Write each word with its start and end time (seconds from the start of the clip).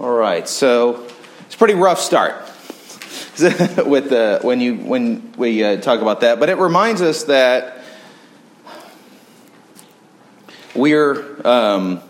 All 0.00 0.10
right, 0.10 0.48
so 0.48 1.06
it's 1.40 1.54
a 1.54 1.58
pretty 1.58 1.74
rough 1.74 2.00
start 2.00 2.34
with 3.38 4.08
the 4.08 4.38
when 4.40 4.58
you 4.58 4.76
when 4.76 5.34
we 5.36 5.62
uh, 5.62 5.82
talk 5.82 6.00
about 6.00 6.20
that, 6.22 6.40
but 6.40 6.48
it 6.48 6.56
reminds 6.56 7.02
us 7.02 7.24
that 7.24 7.84
we're 10.74 11.46
um, 11.46 12.00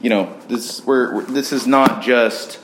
you 0.00 0.08
know 0.08 0.34
this 0.48 0.84
we're 0.86 1.24
this 1.26 1.52
is 1.52 1.66
not 1.66 2.00
just 2.02 2.58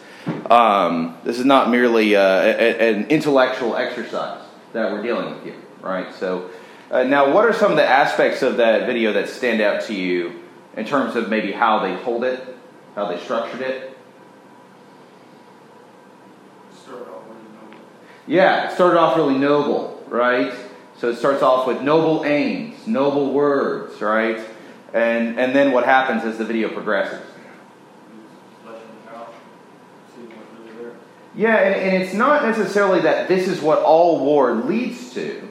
um, 0.49 1.19
this 1.23 1.39
is 1.39 1.45
not 1.45 1.69
merely 1.69 2.17
uh, 2.17 2.23
a, 2.23 2.95
an 2.95 3.09
intellectual 3.09 3.77
exercise 3.77 4.43
that 4.73 4.91
we're 4.91 5.03
dealing 5.03 5.35
with 5.35 5.45
here, 5.45 5.61
right? 5.83 6.15
So 6.15 6.49
uh, 6.91 7.03
now, 7.03 7.31
what 7.31 7.45
are 7.45 7.53
some 7.53 7.73
of 7.73 7.77
the 7.77 7.87
aspects 7.87 8.41
of 8.41 8.57
that 8.57 8.87
video 8.87 9.13
that 9.13 9.29
stand 9.29 9.61
out 9.61 9.83
to 9.83 9.95
you 9.95 10.41
in 10.79 10.87
terms 10.87 11.15
of 11.15 11.29
maybe 11.29 11.53
how 11.53 11.81
they 11.81 12.03
told 12.03 12.25
it, 12.25 12.57
how 12.95 13.07
they 13.07 13.19
structured 13.19 13.61
it? 13.61 13.96
Yeah, 18.27 18.69
it 18.71 18.75
started 18.75 18.99
off 18.99 19.17
really 19.17 19.39
noble, 19.39 20.03
right? 20.09 20.53
So 20.99 21.11
it 21.11 21.17
starts 21.17 21.43
off 21.43 21.67
with 21.67 21.83
noble 21.83 22.25
aims, 22.25 22.87
noble 22.87 23.33
words, 23.33 24.01
right? 24.01 24.41
And 24.93 25.39
and 25.39 25.55
then 25.55 25.73
what 25.73 25.85
happens 25.85 26.25
as 26.25 26.39
the 26.39 26.45
video 26.45 26.69
progresses? 26.69 27.23
Yeah, 31.37 31.57
and, 31.57 31.75
and 31.75 32.03
it's 32.03 32.15
not 32.15 32.45
necessarily 32.45 33.01
that 33.01 33.29
this 33.29 33.47
is 33.47 33.61
what 33.61 33.81
all 33.81 34.25
war 34.25 34.55
leads 34.55 35.13
to, 35.15 35.47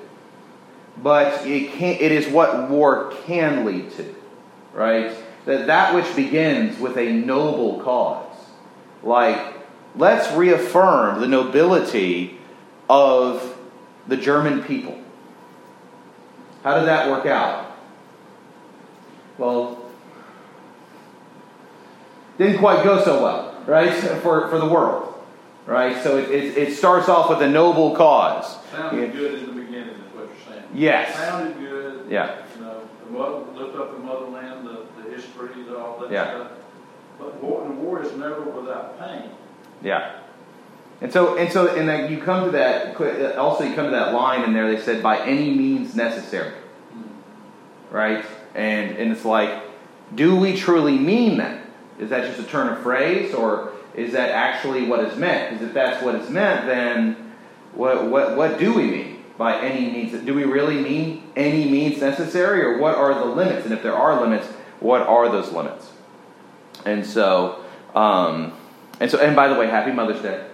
but 1.01 1.45
it 1.45 1.73
can 1.73 1.95
it 1.99 2.11
is 2.11 2.27
what 2.27 2.69
war 2.69 3.13
can 3.25 3.65
lead 3.65 3.91
to, 3.91 4.15
right? 4.73 5.15
That 5.45 5.67
that 5.67 5.93
which 5.93 6.13
begins 6.15 6.79
with 6.79 6.97
a 6.97 7.13
noble 7.13 7.81
cause. 7.81 8.35
Like, 9.03 9.53
let's 9.95 10.35
reaffirm 10.35 11.21
the 11.21 11.27
nobility 11.27 12.39
of 12.89 13.57
the 14.07 14.17
German 14.17 14.63
people. 14.63 14.99
How 16.63 16.79
did 16.79 16.87
that 16.87 17.09
work 17.09 17.25
out? 17.25 17.75
Well, 19.37 19.85
didn't 22.37 22.59
quite 22.59 22.83
go 22.83 23.03
so 23.03 23.21
well, 23.21 23.63
right, 23.65 23.91
for, 24.21 24.47
for 24.49 24.59
the 24.59 24.65
world, 24.65 25.13
right? 25.65 26.01
So 26.03 26.17
it, 26.17 26.29
it, 26.29 26.57
it 26.57 26.73
starts 26.75 27.07
off 27.09 27.29
with 27.29 27.41
a 27.41 27.49
noble 27.49 27.95
cause. 27.95 28.57
Sounded 28.71 29.13
good 29.13 29.35
in 29.43 29.45
the 29.47 29.61
beginning, 29.61 29.89
is 29.95 30.13
what 30.13 30.25
you're 30.27 30.53
saying. 30.55 30.63
Yes. 30.73 31.15
Sounded 31.15 31.57
good. 31.59 32.09
Yeah. 32.09 32.43
You 32.55 32.61
know, 32.61 32.89
the 33.05 33.11
mother, 33.11 33.45
lift 33.53 33.77
up 33.77 33.93
the 33.93 33.99
motherland, 33.99 34.67
the, 34.67 34.85
the 35.01 35.09
history, 35.15 35.49
all 35.77 35.99
that 36.01 36.11
Yeah. 36.11 36.25
stuff. 36.29 36.51
But 37.19 37.41
war, 37.41 37.65
the 37.67 37.73
war 37.73 38.01
is 38.03 38.11
never 38.17 38.41
without 38.41 38.99
pain. 38.99 39.29
Yeah. 39.81 40.19
And 41.01 41.11
so, 41.11 41.37
and 41.37 41.51
so, 41.51 41.75
and 41.75 41.87
then 41.89 42.11
you 42.11 42.21
come 42.21 42.45
to 42.45 42.51
that. 42.51 42.95
Also, 43.37 43.63
you 43.65 43.75
come 43.75 43.85
to 43.85 43.91
that 43.91 44.13
line 44.13 44.43
in 44.43 44.53
there. 44.53 44.73
They 44.73 44.81
said, 44.81 45.03
"By 45.03 45.19
any 45.19 45.51
means 45.51 45.95
necessary," 45.95 46.53
right? 47.91 48.25
And 48.53 48.95
and 48.97 49.11
it's 49.11 49.25
like, 49.25 49.61
do 50.13 50.35
we 50.35 50.55
truly 50.55 50.97
mean 50.97 51.37
that? 51.37 51.61
Is 51.99 52.09
that 52.09 52.25
just 52.25 52.39
a 52.39 52.49
turn 52.49 52.71
of 52.71 52.79
phrase, 52.79 53.33
or 53.33 53.73
is 53.93 54.13
that 54.13 54.29
actually 54.31 54.87
what 54.87 55.01
is 55.01 55.17
meant? 55.17 55.51
Because 55.51 55.67
if 55.67 55.73
that's 55.73 56.03
what 56.03 56.15
is 56.15 56.29
meant, 56.29 56.65
then 56.65 57.33
what 57.73 58.09
what 58.09 58.37
what 58.37 58.57
do 58.57 58.73
we 58.73 58.83
mean 58.83 59.23
by 59.37 59.59
any 59.59 59.91
means? 59.91 60.13
Do 60.25 60.33
we 60.33 60.45
really 60.45 60.81
mean 60.81 61.23
any 61.35 61.69
means 61.69 61.99
necessary, 61.99 62.61
or 62.61 62.77
what 62.77 62.95
are 62.95 63.13
the 63.13 63.25
limits? 63.25 63.65
And 63.65 63.73
if 63.73 63.83
there 63.83 63.95
are 63.95 64.21
limits, 64.21 64.47
what 64.79 65.01
are 65.01 65.29
those 65.29 65.51
limits? 65.51 65.91
And 66.85 67.05
so, 67.05 67.65
um, 67.95 68.53
and 68.99 69.09
so, 69.09 69.19
and 69.19 69.35
by 69.35 69.47
the 69.49 69.55
way, 69.55 69.67
Happy 69.67 69.91
Mother's 69.91 70.21
Day. 70.21 70.45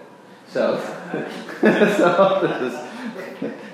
So, 0.52 0.76
so 1.62 2.76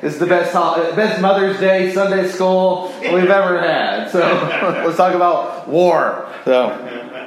this 0.02 0.14
is, 0.14 0.18
the 0.20 0.26
best 0.26 0.52
best 0.94 1.20
Mother's 1.20 1.58
Day 1.58 1.92
Sunday 1.92 2.28
school 2.28 2.94
we've 3.02 3.28
ever 3.28 3.60
had. 3.60 4.08
So 4.10 4.20
let's 4.86 4.96
talk 4.96 5.14
about 5.14 5.66
war. 5.68 6.32
So. 6.44 7.24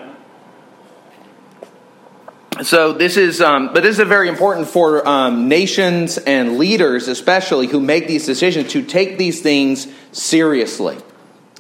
So 2.64 2.94
this 2.94 3.18
is, 3.18 3.42
um, 3.42 3.74
but 3.74 3.84
this 3.84 4.00
is 4.00 4.08
very 4.08 4.30
important 4.30 4.68
for 4.68 5.06
um, 5.06 5.50
nations 5.50 6.18
and 6.18 6.58
leaders, 6.58 7.10
especially 7.10 7.68
who 7.68 7.82
make 7.82 8.08
these 8.08 8.26
decisions, 8.26 8.72
to 8.72 8.84
take 8.84 9.18
these 9.18 9.42
things 9.42 9.88
seriously, 10.14 10.98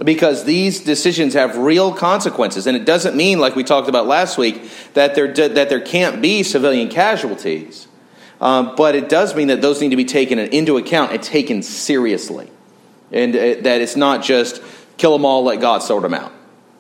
because 0.04 0.46
these 0.46 0.82
decisions 0.82 1.34
have 1.34 1.58
real 1.58 1.94
consequences, 1.94 2.68
and 2.68 2.78
it 2.78 2.86
doesn't 2.86 3.16
mean, 3.16 3.40
like 3.40 3.56
we 3.56 3.64
talked 3.64 3.90
about 3.90 4.08
last 4.08 4.38
week, 4.38 4.62
that 4.94 5.16
there 5.16 5.32
that 5.34 5.70
there 5.70 5.82
can't 5.82 6.22
be 6.22 6.44
civilian 6.44 6.90
casualties, 6.90 7.88
um, 8.40 8.76
but 8.76 8.96
it 8.96 9.10
does 9.10 9.36
mean 9.36 9.50
that 9.50 9.62
those 9.62 9.82
need 9.82 9.90
to 9.90 9.96
be 9.96 10.06
taken 10.06 10.40
into 10.40 10.78
account 10.78 11.12
and 11.12 11.22
taken 11.22 11.62
seriously, 11.62 12.50
and 13.12 13.36
uh, 13.36 13.40
that 13.40 13.82
it's 13.82 13.96
not 13.96 14.24
just 14.24 14.62
kill 14.98 15.12
them 15.12 15.26
all, 15.26 15.44
let 15.44 15.60
God 15.60 15.80
sort 15.84 16.04
them 16.04 16.14
out, 16.14 16.32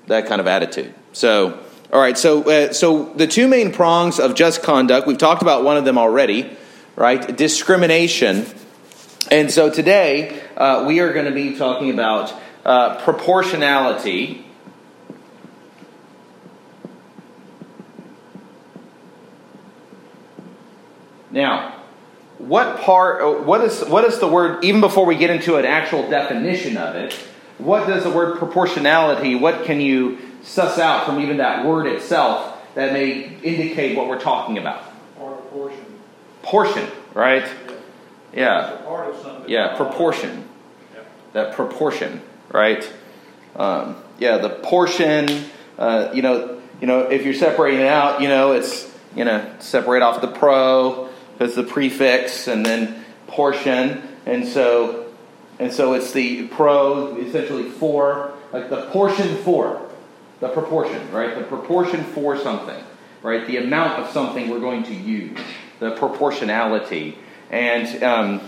that 0.07 0.27
kind 0.27 0.41
of 0.41 0.47
attitude. 0.47 0.94
So. 1.13 1.59
All 1.94 2.00
right, 2.00 2.17
so 2.17 2.44
uh, 2.50 2.71
so 2.71 3.11
the 3.16 3.27
two 3.27 3.50
main 3.50 3.73
prongs 3.73 4.17
of 4.17 4.33
just 4.33 4.63
conduct, 4.63 5.07
we've 5.07 5.17
talked 5.17 5.41
about 5.41 5.66
one 5.66 5.75
of 5.75 5.83
them 5.83 5.97
already, 5.97 6.50
right? 6.95 7.35
Discrimination. 7.35 8.45
And 9.29 9.51
so 9.51 9.69
today 9.69 10.41
uh, 10.55 10.85
we 10.88 11.01
are 11.01 11.11
going 11.11 11.25
to 11.25 11.33
be 11.33 11.57
talking 11.57 11.89
about 11.89 12.33
uh, 12.66 13.01
proportionality. 13.03 14.45
Now, 21.31 21.81
what 22.38 22.81
part, 22.81 23.21
uh, 23.21 23.44
what 23.44 23.61
is, 23.61 23.83
what 23.85 24.03
is 24.03 24.19
the 24.19 24.27
word, 24.27 24.63
even 24.63 24.81
before 24.81 25.05
we 25.05 25.16
get 25.16 25.29
into 25.29 25.55
an 25.55 25.66
actual 25.66 26.09
definition 26.09 26.75
of 26.75 26.95
it, 26.95 27.13
what 27.57 27.88
does 27.88 28.03
the 28.03 28.09
word 28.09 28.38
proportionality, 28.38 29.35
what 29.35 29.63
can 29.63 29.79
you 29.79 30.17
suss 30.44 30.79
out 30.79 31.05
from 31.05 31.19
even 31.19 31.38
that 31.38 31.66
word 31.66 31.85
itself 31.85 32.57
that 32.75 32.91
may 32.94 33.38
indicate 33.44 33.95
what 33.95 34.07
we're 34.07 34.19
talking 34.19 34.57
about? 34.57 34.83
Portion. 35.51 35.85
Portion, 36.41 36.88
right? 37.13 37.45
Yeah. 38.33 38.73
It's 38.73 38.81
part 38.83 39.09
of 39.09 39.21
something. 39.21 39.50
Yeah, 39.50 39.75
proportion. 39.75 40.47
Yeah. 40.94 41.01
That 41.33 41.53
proportion, 41.53 42.21
right? 42.51 42.91
Um, 43.56 43.95
yeah, 44.19 44.38
the 44.38 44.50
portion. 44.50 45.45
Uh, 45.78 46.12
you 46.13 46.22
know, 46.22 46.62
you 46.79 46.88
know, 46.88 47.01
if 47.01 47.25
you're 47.25 47.34
separating 47.34 47.81
it 47.81 47.88
out, 47.88 48.22
you 48.22 48.28
know, 48.28 48.51
it's 48.51 48.91
you 49.16 49.25
know, 49.25 49.53
separate 49.59 50.01
off 50.01 50.22
the 50.22 50.28
pro 50.28 51.09
as 51.39 51.56
the 51.56 51.63
prefix, 51.63 52.47
and 52.47 52.66
then 52.66 53.03
portion, 53.28 54.01
and 54.25 54.47
so 54.47 55.12
and 55.59 55.72
so 55.72 55.94
it's 55.94 56.12
the 56.12 56.47
pro 56.47 57.16
essentially 57.17 57.69
for 57.69 58.34
like 58.51 58.69
the 58.69 58.83
portion 58.88 59.38
for 59.38 59.89
the 60.39 60.50
proportion, 60.50 61.12
right? 61.12 61.35
The 61.35 61.44
proportion 61.44 62.03
for 62.03 62.38
something, 62.38 62.83
right? 63.22 63.45
The 63.45 63.57
amount 63.57 64.00
of 64.00 64.12
something 64.12 64.50
we're 64.50 64.59
going 64.59 64.83
to 64.83 64.94
use, 64.94 65.38
the 65.79 65.91
proportionality, 65.91 67.18
and 67.51 68.03
um, 68.03 68.41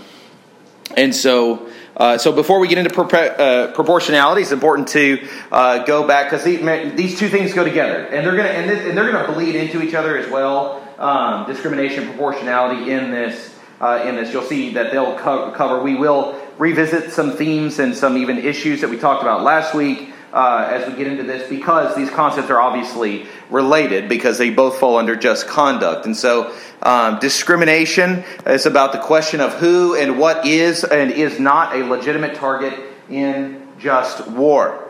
and 0.96 1.16
so, 1.16 1.70
uh, 1.98 2.18
so 2.18 2.32
before 2.32 2.60
we 2.60 2.68
get 2.68 2.78
into 2.78 3.02
uh, 3.02 3.72
proportionality, 3.74 4.42
it's 4.42 4.52
important 4.52 4.88
to 4.90 5.28
uh, 5.52 5.84
go 5.86 6.08
back 6.08 6.30
because 6.30 6.44
these 6.44 7.18
two 7.18 7.30
things 7.30 7.54
go 7.54 7.64
together, 7.64 8.06
and 8.06 8.26
they're 8.26 8.36
going 8.36 8.48
to 8.48 8.54
and, 8.54 8.70
and 8.70 8.98
they're 8.98 9.12
going 9.12 9.26
to 9.26 9.32
bleed 9.32 9.56
into 9.56 9.82
each 9.82 9.94
other 9.94 10.18
as 10.18 10.30
well. 10.30 10.80
Um, 11.00 11.48
discrimination, 11.48 12.08
proportionality 12.08 12.92
in 12.92 13.12
this 13.12 13.54
uh, 13.82 14.06
in 14.06 14.16
this, 14.16 14.32
you'll 14.32 14.44
see 14.44 14.74
that 14.74 14.92
they'll 14.92 15.18
co- 15.18 15.52
cover. 15.52 15.82
We 15.82 15.96
will 15.96 16.40
revisit 16.58 17.12
some 17.12 17.32
themes 17.32 17.80
and 17.80 17.96
some 17.96 18.18
even 18.18 18.38
issues 18.38 18.82
that 18.82 18.90
we 18.90 18.98
talked 18.98 19.22
about 19.22 19.44
last 19.44 19.74
week. 19.74 20.13
Uh, 20.34 20.68
as 20.68 20.90
we 20.90 20.98
get 20.98 21.06
into 21.06 21.22
this, 21.22 21.48
because 21.48 21.96
these 21.96 22.10
concepts 22.10 22.50
are 22.50 22.60
obviously 22.60 23.28
related, 23.52 24.10
because 24.10 24.40
they 24.40 24.50
both 24.50 24.80
fall 24.80 24.98
under 24.98 25.16
just 25.16 25.48
conduct. 25.48 26.08
And 26.08 26.18
so, 26.18 26.52
um, 26.82 27.20
discrimination 27.20 28.24
is 28.48 28.66
about 28.66 28.94
the 28.94 28.98
question 28.98 29.42
of 29.42 29.54
who 29.54 29.96
and 29.96 30.18
what 30.18 30.48
is 30.48 30.84
and 30.84 31.12
is 31.12 31.40
not 31.40 31.76
a 31.76 31.86
legitimate 31.86 32.34
target 32.34 32.74
in 33.12 33.62
just 33.78 34.28
war. 34.28 34.90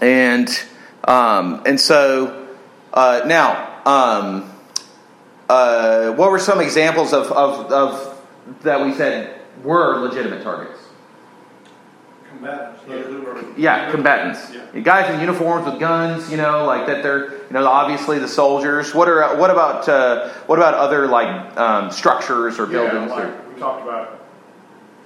And 0.00 0.48
um, 1.02 1.62
and 1.66 1.80
so 1.80 2.46
uh, 2.94 3.22
now, 3.26 3.80
um, 3.84 4.52
uh, 5.48 6.12
what 6.12 6.30
were 6.30 6.38
some 6.38 6.60
examples 6.60 7.12
of, 7.12 7.32
of, 7.32 7.72
of 7.72 8.22
that 8.62 8.84
we 8.84 8.94
said 8.94 9.40
were 9.64 9.98
legitimate 9.98 10.42
targets? 10.42 10.81
Combatants, 12.36 12.82
those 12.88 13.06
who 13.06 13.26
are. 13.26 13.44
Yeah, 13.56 13.90
combatants. 13.90 14.52
Yeah. 14.52 14.80
Guys 14.80 15.12
in 15.14 15.20
uniforms 15.20 15.66
with 15.66 15.78
guns, 15.78 16.30
you 16.30 16.36
know, 16.36 16.64
like 16.64 16.86
that. 16.86 17.02
They're, 17.02 17.34
you 17.34 17.52
know, 17.52 17.66
obviously 17.66 18.18
the 18.18 18.28
soldiers. 18.28 18.94
What 18.94 19.08
are, 19.08 19.36
what 19.36 19.50
about, 19.50 19.88
uh, 19.88 20.30
what 20.46 20.58
about 20.58 20.74
other 20.74 21.06
like 21.06 21.56
um, 21.56 21.90
structures 21.90 22.58
or 22.58 22.64
Yeah, 22.64 22.90
buildings? 22.90 23.10
like 23.10 23.24
or, 23.24 23.42
we 23.52 23.60
talked 23.60 23.82
about 23.82 24.20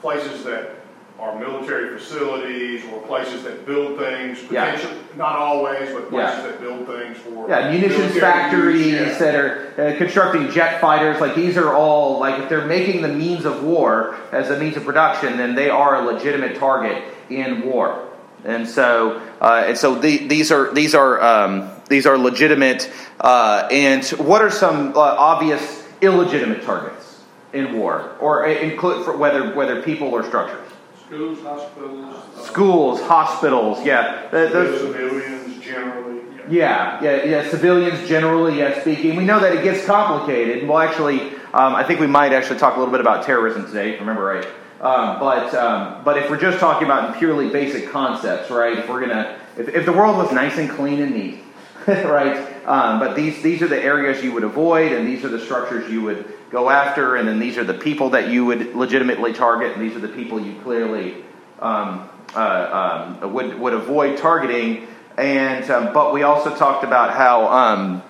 places 0.00 0.44
that 0.44 0.76
are 1.18 1.38
military 1.38 1.98
facilities 1.98 2.84
or 2.92 3.00
places 3.02 3.42
that 3.42 3.64
build 3.64 3.98
things, 3.98 4.38
Yeah. 4.50 4.78
not 5.16 5.36
always, 5.36 5.90
but 5.90 6.12
Yeah. 6.12 6.26
places 6.26 6.44
that 6.44 6.60
build 6.60 6.86
things 6.86 7.16
for. 7.18 7.48
Yeah, 7.48 7.70
munitions 7.70 8.18
factories 8.18 8.92
yeah. 8.92 9.18
that 9.18 9.34
are 9.34 9.72
uh, 9.78 9.96
constructing 9.96 10.50
jet 10.50 10.78
fighters. 10.80 11.18
Like 11.18 11.34
these 11.34 11.56
are 11.56 11.72
all 11.72 12.20
like 12.20 12.38
if 12.38 12.48
they're 12.50 12.66
making 12.66 13.00
the 13.00 13.08
means 13.08 13.46
of 13.46 13.64
war 13.64 14.16
as 14.30 14.50
a 14.50 14.58
means 14.58 14.76
of 14.76 14.84
production, 14.84 15.38
then 15.38 15.54
they 15.54 15.70
are 15.70 15.96
a 15.96 16.02
legitimate 16.02 16.56
target 16.58 17.02
in 17.30 17.66
war. 17.66 18.08
And 18.44 18.68
so, 18.68 19.20
uh, 19.40 19.64
and 19.66 19.76
so 19.76 19.94
the, 19.96 20.26
these 20.28 20.52
are 20.52 20.72
these 20.72 20.94
are 20.94 21.20
um, 21.20 21.68
these 21.88 22.06
are 22.06 22.16
legitimate. 22.16 22.90
Uh, 23.20 23.66
and 23.72 24.04
what 24.18 24.42
are 24.42 24.50
some 24.50 24.96
uh, 24.96 25.00
obvious 25.00 25.84
illegitimate 26.00 26.62
targets 26.62 27.22
in 27.52 27.72
war, 27.78 28.14
or 28.20 28.46
uh, 28.46 28.50
include 28.50 29.04
for 29.04 29.16
whether 29.16 29.52
whether 29.54 29.82
people 29.82 30.08
or 30.08 30.22
structures? 30.22 30.62
Schools, 31.06 31.40
hospitals. 31.42 32.14
uh, 32.36 32.42
Schools, 32.42 33.00
hospitals, 33.02 33.84
yeah. 33.84 34.28
Those- 34.30 34.80
Civilians 34.80 35.64
generally. 35.64 36.20
Yeah, 36.48 37.02
yeah, 37.02 37.24
yeah. 37.24 37.48
Civilians 37.48 38.08
generally, 38.08 38.58
yeah, 38.58 38.80
speaking. 38.80 39.16
We 39.16 39.24
know 39.24 39.40
that 39.40 39.52
it 39.56 39.64
gets 39.64 39.84
complicated. 39.84 40.68
Well, 40.68 40.78
actually, 40.78 41.20
um, 41.52 41.74
I 41.74 41.82
think 41.82 41.98
we 41.98 42.06
might 42.06 42.32
actually 42.32 42.60
talk 42.60 42.76
a 42.76 42.78
little 42.78 42.92
bit 42.92 43.00
about 43.00 43.24
terrorism 43.24 43.66
today, 43.66 43.98
remember 43.98 44.22
right. 44.24 44.46
Um, 44.80 45.18
but 45.18 45.54
um, 45.54 46.04
but 46.04 46.18
if 46.18 46.28
we're 46.28 46.40
just 46.40 46.58
talking 46.58 46.84
about 46.86 47.18
purely 47.18 47.48
basic 47.48 47.90
concepts, 47.90 48.50
right? 48.50 48.78
If 48.78 48.88
we're 48.88 49.00
gonna, 49.00 49.38
if, 49.56 49.68
if 49.68 49.86
the 49.86 49.92
world 49.92 50.18
was 50.18 50.32
nice 50.32 50.58
and 50.58 50.68
clean 50.68 51.00
and 51.00 51.14
neat, 51.14 51.40
right? 51.86 52.66
Um, 52.66 52.98
but 52.98 53.16
these 53.16 53.42
these 53.42 53.62
are 53.62 53.68
the 53.68 53.82
areas 53.82 54.22
you 54.22 54.32
would 54.32 54.44
avoid, 54.44 54.92
and 54.92 55.06
these 55.06 55.24
are 55.24 55.28
the 55.28 55.40
structures 55.40 55.90
you 55.90 56.02
would 56.02 56.30
go 56.50 56.68
after, 56.68 57.16
and 57.16 57.26
then 57.26 57.38
these 57.38 57.56
are 57.56 57.64
the 57.64 57.74
people 57.74 58.10
that 58.10 58.28
you 58.28 58.44
would 58.44 58.74
legitimately 58.74 59.32
target, 59.32 59.72
and 59.72 59.82
these 59.82 59.96
are 59.96 60.00
the 60.00 60.08
people 60.08 60.38
you 60.38 60.60
clearly 60.60 61.24
um, 61.60 62.08
uh, 62.34 63.16
um, 63.22 63.32
would 63.32 63.58
would 63.58 63.72
avoid 63.72 64.18
targeting. 64.18 64.88
And 65.16 65.70
um, 65.70 65.94
but 65.94 66.12
we 66.12 66.22
also 66.22 66.54
talked 66.54 66.84
about 66.84 67.14
how 67.14 68.02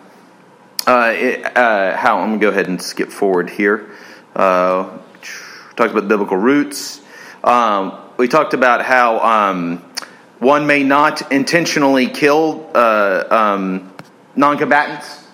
uh, 0.87 1.13
it, 1.15 1.57
uh, 1.57 1.97
how 1.97 2.19
I'm 2.19 2.31
gonna 2.31 2.39
go 2.41 2.49
ahead 2.49 2.67
and 2.67 2.81
skip 2.83 3.11
forward 3.11 3.51
here. 3.51 3.91
Uh, 4.35 4.99
talked 5.77 5.93
about 5.93 6.09
biblical 6.09 6.37
roots. 6.37 7.01
Um, 7.45 7.99
we 8.17 8.29
talked 8.29 8.55
about 8.55 8.83
how 8.83 9.21
um, 9.21 9.79
one 10.39 10.67
may 10.67 10.83
not 10.83 11.31
intentionally 11.31 12.09
kill 12.09 12.71
uh, 12.75 13.25
um, 13.31 13.93
non-combatants, 14.35 15.27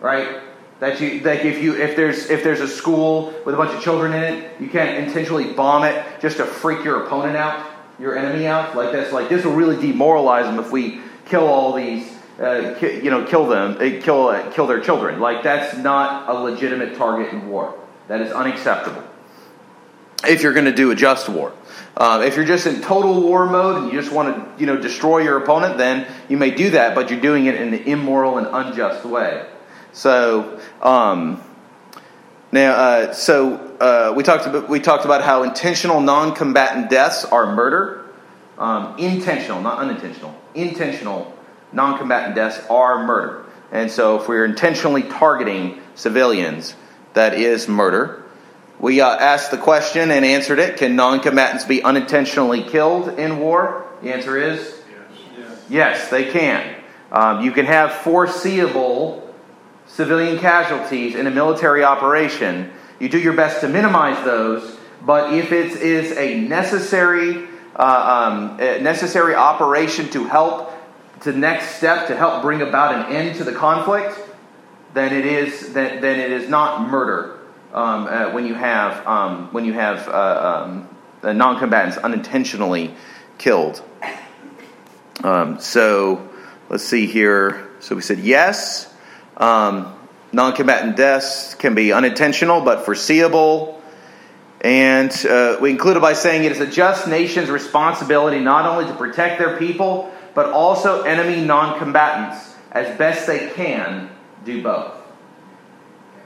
right? 0.00 0.40
That 0.80 1.00
you 1.00 1.20
like 1.20 1.44
if 1.44 1.62
you 1.62 1.76
if 1.76 1.96
there's 1.96 2.30
if 2.30 2.42
there's 2.42 2.60
a 2.60 2.68
school 2.68 3.32
with 3.44 3.54
a 3.54 3.58
bunch 3.58 3.72
of 3.72 3.82
children 3.82 4.12
in 4.12 4.22
it, 4.22 4.60
you 4.60 4.68
can't 4.68 5.06
intentionally 5.06 5.52
bomb 5.52 5.84
it 5.84 6.04
just 6.20 6.38
to 6.38 6.44
freak 6.44 6.84
your 6.84 7.04
opponent 7.04 7.36
out, 7.36 7.64
your 7.98 8.16
enemy 8.16 8.46
out. 8.46 8.74
Like 8.74 8.90
that's 8.92 9.12
like 9.12 9.28
this 9.28 9.44
will 9.44 9.52
really 9.52 9.80
demoralize 9.80 10.46
them 10.46 10.58
if 10.58 10.72
we 10.72 11.00
kill 11.26 11.46
all 11.46 11.74
these, 11.74 12.10
uh, 12.40 12.74
ki- 12.78 13.00
you 13.02 13.10
know, 13.10 13.24
kill 13.24 13.46
them, 13.46 13.76
uh, 13.76 14.02
kill 14.02 14.28
uh, 14.28 14.50
kill 14.50 14.66
their 14.66 14.80
children. 14.80 15.20
Like 15.20 15.42
that's 15.42 15.76
not 15.76 16.28
a 16.28 16.34
legitimate 16.34 16.96
target 16.96 17.32
in 17.32 17.48
war. 17.48 17.78
That 18.08 18.20
is 18.20 18.32
unacceptable. 18.32 19.02
If 20.28 20.42
you're 20.42 20.52
going 20.52 20.66
to 20.66 20.74
do 20.74 20.90
a 20.90 20.94
just 20.94 21.28
war. 21.28 21.52
Uh, 21.96 22.24
if 22.26 22.34
you're 22.34 22.44
just 22.44 22.66
in 22.66 22.80
total 22.82 23.22
war 23.22 23.46
mode 23.46 23.82
and 23.82 23.92
you 23.92 24.00
just 24.00 24.12
want 24.12 24.34
to, 24.34 24.60
you 24.60 24.66
know, 24.66 24.76
destroy 24.76 25.18
your 25.18 25.36
opponent, 25.38 25.78
then 25.78 26.12
you 26.28 26.36
may 26.36 26.50
do 26.50 26.70
that, 26.70 26.94
but 26.94 27.08
you're 27.08 27.20
doing 27.20 27.46
it 27.46 27.54
in 27.54 27.72
an 27.72 27.84
immoral 27.84 28.38
and 28.38 28.48
unjust 28.48 29.04
way. 29.04 29.46
So, 29.92 30.58
um, 30.82 31.40
now, 32.50 32.72
uh, 32.72 33.12
so 33.12 33.54
uh, 33.80 34.12
we 34.16 34.24
talked 34.24 34.46
about 34.46 34.68
we 34.68 34.80
talked 34.80 35.04
about 35.04 35.22
how 35.22 35.44
intentional 35.44 36.00
non-combatant 36.00 36.90
deaths 36.90 37.24
are 37.24 37.54
murder. 37.54 38.04
Um, 38.58 38.98
intentional, 38.98 39.60
not 39.60 39.78
unintentional. 39.78 40.36
Intentional 40.54 41.32
non-combatant 41.72 42.34
deaths 42.34 42.60
are 42.68 43.06
murder, 43.06 43.44
and 43.70 43.90
so 43.90 44.20
if 44.20 44.28
we're 44.28 44.44
intentionally 44.44 45.02
targeting 45.02 45.80
civilians, 45.94 46.74
that 47.14 47.34
is 47.34 47.68
murder. 47.68 48.23
We 48.78 49.00
uh, 49.00 49.08
asked 49.08 49.50
the 49.50 49.58
question 49.58 50.10
and 50.10 50.24
answered 50.24 50.58
it: 50.58 50.76
Can 50.76 50.96
non-combatants 50.96 51.64
be 51.64 51.82
unintentionally 51.82 52.62
killed 52.62 53.18
in 53.18 53.38
war? 53.38 53.86
The 54.02 54.12
answer 54.12 54.36
is 54.36 54.82
Yes. 55.36 55.64
Yes, 55.68 56.10
they 56.10 56.30
can. 56.30 56.74
Um, 57.12 57.42
you 57.42 57.52
can 57.52 57.66
have 57.66 57.92
foreseeable 57.92 59.32
civilian 59.86 60.38
casualties 60.38 61.14
in 61.14 61.26
a 61.26 61.30
military 61.30 61.84
operation. 61.84 62.72
You 62.98 63.08
do 63.08 63.18
your 63.18 63.34
best 63.34 63.60
to 63.60 63.68
minimize 63.68 64.22
those, 64.24 64.76
but 65.02 65.32
if 65.32 65.52
it 65.52 65.80
is 65.80 66.16
a 66.16 66.40
necessary, 66.40 67.46
uh, 67.76 68.30
um, 68.32 68.60
a 68.60 68.80
necessary 68.80 69.34
operation 69.34 70.10
to 70.10 70.24
help, 70.24 70.72
to 71.20 71.32
next 71.32 71.76
step 71.76 72.08
to 72.08 72.16
help 72.16 72.42
bring 72.42 72.62
about 72.62 72.94
an 72.94 73.14
end 73.14 73.36
to 73.36 73.44
the 73.44 73.52
conflict, 73.52 74.18
then 74.94 75.12
it 75.12 75.26
is 75.26 75.72
then, 75.72 76.00
then 76.00 76.18
it 76.18 76.32
is 76.32 76.48
not 76.48 76.88
murder 76.88 77.38
um, 77.74 78.06
uh, 78.06 78.30
when 78.30 78.46
you 78.46 78.54
have 78.54 79.06
um, 79.06 79.48
when 79.52 79.64
you 79.64 79.72
have 79.72 80.08
uh, 80.08 80.66
um, 81.22 81.36
non-combatants 81.36 81.98
unintentionally 81.98 82.94
killed. 83.36 83.82
Um, 85.22 85.58
so 85.58 86.28
let's 86.68 86.84
see 86.84 87.06
here. 87.06 87.68
So 87.80 87.96
we 87.96 88.02
said 88.02 88.20
yes. 88.20 88.92
Um, 89.36 89.92
non-combatant 90.32 90.96
deaths 90.96 91.54
can 91.54 91.74
be 91.74 91.92
unintentional 91.92 92.60
but 92.60 92.84
foreseeable. 92.84 93.82
And 94.60 95.12
uh, 95.26 95.58
we 95.60 95.70
included 95.70 96.00
by 96.00 96.14
saying 96.14 96.44
it 96.44 96.52
is 96.52 96.60
a 96.60 96.66
just 96.66 97.06
nation's 97.08 97.50
responsibility 97.50 98.40
not 98.40 98.66
only 98.66 98.90
to 98.90 98.96
protect 98.96 99.38
their 99.38 99.58
people, 99.58 100.12
but 100.34 100.46
also 100.46 101.02
enemy 101.02 101.44
non-combatants 101.44 102.54
as 102.72 102.96
best 102.96 103.26
they 103.26 103.50
can 103.50 104.10
do 104.44 104.62
both. 104.62 104.92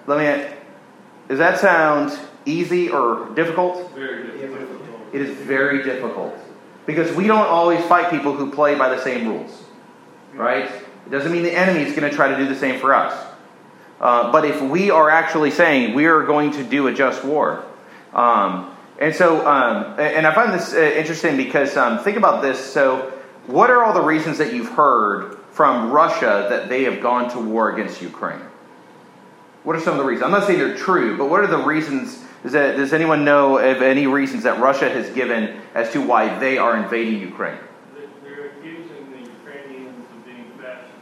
Let 0.06 0.18
me. 0.18 0.57
Does 1.28 1.38
that 1.38 1.58
sound 1.58 2.18
easy 2.46 2.88
or 2.88 3.28
difficult? 3.34 3.92
Very 3.94 4.38
difficult. 4.38 4.82
It 5.12 5.20
is 5.20 5.36
very 5.36 5.82
difficult 5.84 6.34
because 6.86 7.14
we 7.14 7.26
don't 7.26 7.46
always 7.46 7.84
fight 7.84 8.10
people 8.10 8.32
who 8.32 8.50
play 8.50 8.74
by 8.74 8.88
the 8.88 9.02
same 9.02 9.28
rules, 9.28 9.64
right? 10.34 10.64
It 10.64 11.10
doesn't 11.10 11.30
mean 11.30 11.42
the 11.42 11.56
enemy 11.56 11.80
is 11.80 11.94
going 11.94 12.08
to 12.08 12.14
try 12.14 12.28
to 12.28 12.36
do 12.36 12.48
the 12.48 12.54
same 12.54 12.80
for 12.80 12.94
us. 12.94 13.26
Uh, 14.00 14.32
but 14.32 14.44
if 14.44 14.60
we 14.62 14.90
are 14.90 15.10
actually 15.10 15.50
saying 15.50 15.94
we 15.94 16.06
are 16.06 16.22
going 16.22 16.52
to 16.52 16.64
do 16.64 16.86
a 16.86 16.94
just 16.94 17.24
war, 17.24 17.64
um, 18.14 18.74
and 18.98 19.14
so, 19.14 19.46
um, 19.46 19.98
and 19.98 20.26
I 20.26 20.34
find 20.34 20.52
this 20.52 20.72
uh, 20.72 20.78
interesting 20.78 21.36
because 21.36 21.76
um, 21.76 21.98
think 22.00 22.16
about 22.16 22.42
this. 22.42 22.58
So, 22.58 23.12
what 23.46 23.70
are 23.70 23.84
all 23.84 23.92
the 23.92 24.02
reasons 24.02 24.38
that 24.38 24.52
you've 24.52 24.70
heard 24.70 25.38
from 25.52 25.90
Russia 25.90 26.46
that 26.50 26.68
they 26.68 26.84
have 26.84 27.00
gone 27.00 27.30
to 27.32 27.38
war 27.38 27.70
against 27.72 28.02
Ukraine? 28.02 28.40
What 29.64 29.76
are 29.76 29.80
some 29.80 29.94
of 29.94 29.98
the 29.98 30.04
reasons? 30.04 30.24
I'm 30.24 30.30
not 30.30 30.46
saying 30.46 30.58
they're 30.58 30.76
true, 30.76 31.16
but 31.16 31.28
what 31.28 31.40
are 31.40 31.46
the 31.46 31.58
reasons? 31.58 32.24
Does, 32.42 32.52
that, 32.52 32.76
does 32.76 32.92
anyone 32.92 33.24
know 33.24 33.58
of 33.58 33.82
any 33.82 34.06
reasons 34.06 34.44
that 34.44 34.60
Russia 34.60 34.88
has 34.88 35.10
given 35.10 35.60
as 35.74 35.92
to 35.92 36.00
why 36.00 36.38
they 36.38 36.58
are 36.58 36.76
invading 36.76 37.20
Ukraine? 37.20 37.58
They're 38.22 38.46
accusing 38.46 39.10
the 39.10 39.18
Ukrainians 39.18 40.06
of 40.10 40.24
being 40.24 40.52
fascists. 40.58 40.92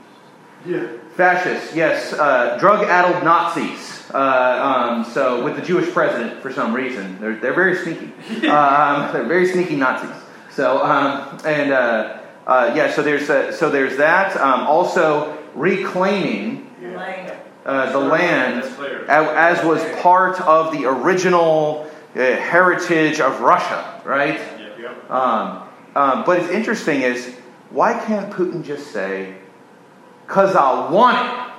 Yeah. 0.67 0.87
Fascists, 1.17 1.77
yes, 1.77 2.13
uh, 2.15 2.57
drug-addled 2.59 3.23
Nazis. 3.23 3.97
Uh, 4.13 4.19
um, 4.19 5.05
so 5.05 5.45
with 5.45 5.57
the 5.57 5.63
Jewish 5.63 5.91
president, 5.91 6.41
for 6.41 6.53
some 6.53 6.73
reason, 6.73 7.21
they're 7.21 7.37
they're 7.37 7.55
very 7.55 7.77
sneaky. 7.77 8.13
Um, 8.49 9.13
they're 9.13 9.25
very 9.25 9.47
sneaky 9.47 9.77
Nazis. 9.77 10.17
So 10.51 10.83
um, 10.83 11.39
and 11.45 11.73
uh, 11.73 12.19
uh, 12.47 12.73
yeah, 12.75 12.93
so 12.93 13.03
there's 13.03 13.29
uh, 13.29 13.53
so 13.53 13.69
there's 13.69 13.97
that. 13.97 14.37
Um, 14.37 14.67
also 14.67 15.37
reclaiming 15.55 16.71
uh, 17.67 17.91
the 17.91 17.99
land 17.99 18.63
as 19.09 19.65
was 19.65 19.85
part 20.01 20.41
of 20.43 20.73
the 20.73 20.85
original 20.85 21.91
uh, 22.15 22.19
heritage 22.19 23.21
of 23.21 23.41
Russia, 23.41 24.01
right? 24.05 24.39
Yep. 24.79 25.11
Um, 25.11 25.69
um, 25.97 26.25
but 26.25 26.39
it's 26.39 26.51
interesting 26.51 27.03
is 27.03 27.35
why 27.71 27.99
can't 28.07 28.33
Putin 28.33 28.65
just 28.65 28.93
say, 28.93 29.35
"Cause 30.29 30.55
I 30.55 30.89
want 30.91 31.19
it"? 31.19 31.53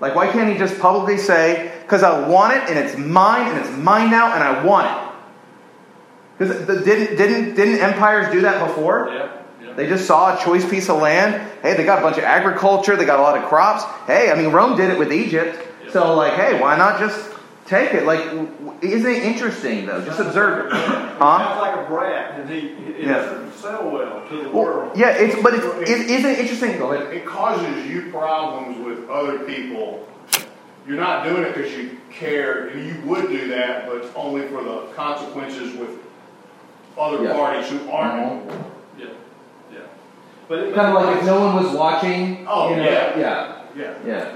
Like, 0.00 0.14
why 0.14 0.30
can't 0.32 0.50
he 0.50 0.56
just 0.56 0.80
publicly 0.80 1.18
say, 1.18 1.70
"Cause 1.86 2.02
I 2.02 2.26
want 2.26 2.56
it 2.56 2.70
and 2.70 2.78
it's 2.78 2.96
mine 2.96 3.48
and 3.48 3.58
it's 3.58 3.76
mine 3.76 4.10
now 4.10 4.32
and 4.32 4.42
I 4.42 4.64
want 4.64 4.86
it"? 4.86 5.08
Because 6.38 6.84
didn't 6.84 7.16
didn't 7.16 7.54
didn't 7.56 7.80
empires 7.80 8.32
do 8.32 8.40
that 8.40 8.66
before? 8.66 9.10
Yeah. 9.12 9.37
They 9.78 9.86
just 9.86 10.08
saw 10.08 10.36
a 10.36 10.42
choice 10.44 10.68
piece 10.68 10.88
of 10.88 11.00
land. 11.00 11.40
Hey, 11.62 11.74
they 11.74 11.84
got 11.84 12.00
a 12.00 12.02
bunch 12.02 12.18
of 12.18 12.24
agriculture. 12.24 12.96
They 12.96 13.04
got 13.04 13.20
a 13.20 13.22
lot 13.22 13.38
of 13.38 13.44
crops. 13.48 13.84
Hey, 14.08 14.28
I 14.28 14.34
mean, 14.34 14.50
Rome 14.50 14.76
did 14.76 14.90
it 14.90 14.98
with 14.98 15.12
Egypt. 15.12 15.56
So, 15.92 16.16
like, 16.16 16.32
hey, 16.32 16.60
why 16.60 16.76
not 16.76 16.98
just 16.98 17.30
take 17.66 17.94
it? 17.94 18.04
Like, 18.04 18.18
isn't 18.82 19.08
it 19.08 19.22
interesting 19.22 19.86
though? 19.86 20.04
Just 20.04 20.18
observe 20.18 20.66
it, 20.66 20.72
huh? 20.72 21.38
Sounds 21.38 21.60
like 21.60 21.76
a 21.76 21.88
brat, 21.88 22.40
and 22.40 22.50
he, 22.50 22.58
it 22.70 23.04
Yeah. 23.06 23.12
doesn't 23.18 23.52
sell 23.54 23.88
well 23.88 24.26
to 24.28 24.36
the 24.42 24.50
Well, 24.50 24.64
world. 24.64 24.96
yeah, 24.96 25.10
it's 25.10 25.40
but 25.40 25.54
it's, 25.54 25.64
it, 25.88 26.10
isn't 26.10 26.28
it 26.28 26.38
interesting? 26.40 26.76
Go 26.76 26.92
ahead. 26.92 27.14
It 27.14 27.24
causes 27.24 27.86
you 27.86 28.10
problems 28.10 28.84
with 28.84 29.08
other 29.08 29.38
people. 29.40 30.08
You're 30.88 30.96
not 30.98 31.22
doing 31.22 31.44
it 31.44 31.54
because 31.54 31.70
you 31.76 31.98
care, 32.12 32.66
and 32.66 32.84
you 32.84 33.00
would 33.08 33.28
do 33.28 33.46
that, 33.50 33.86
but 33.88 34.10
only 34.16 34.48
for 34.48 34.64
the 34.64 34.86
consequences 34.96 35.76
with 35.76 35.90
other 36.98 37.22
Yeah. 37.22 37.32
parties 37.34 37.70
who 37.70 37.88
aren't 37.92 38.14
in 38.14 38.28
the 38.28 38.44
war. 38.54 38.64
Yeah, 38.98 39.04
yeah. 39.04 39.10
But 40.48 40.58
it- 40.60 40.74
Kind 40.74 40.96
of 40.96 41.02
like 41.04 41.18
if 41.18 41.24
no 41.24 41.40
one 41.40 41.62
was 41.64 41.74
watching. 41.74 42.46
Oh, 42.48 42.70
you 42.70 42.76
know, 42.76 42.82
yeah. 42.84 43.18
Yeah. 43.18 43.62
Yeah. 43.76 43.94
Yeah. 44.06 44.32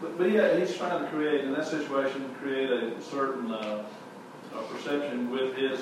But, 0.00 0.18
but 0.18 0.30
yeah, 0.30 0.56
he's 0.56 0.76
trying 0.76 1.02
to 1.02 1.10
create, 1.10 1.42
in 1.44 1.52
that 1.52 1.66
situation, 1.66 2.34
create 2.40 2.70
a 2.70 3.00
certain, 3.02 3.50
uh, 3.50 3.82
uh, 4.54 4.62
perception 4.72 5.30
with 5.30 5.54
his 5.56 5.80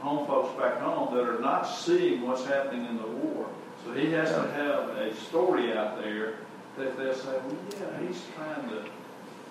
home 0.00 0.26
folks 0.26 0.58
back 0.60 0.78
home 0.80 1.14
that 1.14 1.24
are 1.24 1.40
not 1.40 1.62
seeing 1.64 2.22
what's 2.22 2.44
happening 2.46 2.86
in 2.86 2.96
the 2.98 3.06
war. 3.06 3.46
So 3.84 3.92
he 3.92 4.10
has 4.12 4.30
to 4.30 4.42
have 4.52 4.88
a 4.90 5.14
story 5.14 5.72
out 5.76 6.02
there 6.02 6.34
that 6.78 6.96
they'll 6.96 7.14
say, 7.14 7.28
well, 7.32 7.56
yeah, 7.80 8.06
he's 8.06 8.22
trying 8.36 8.68
to 8.70 8.84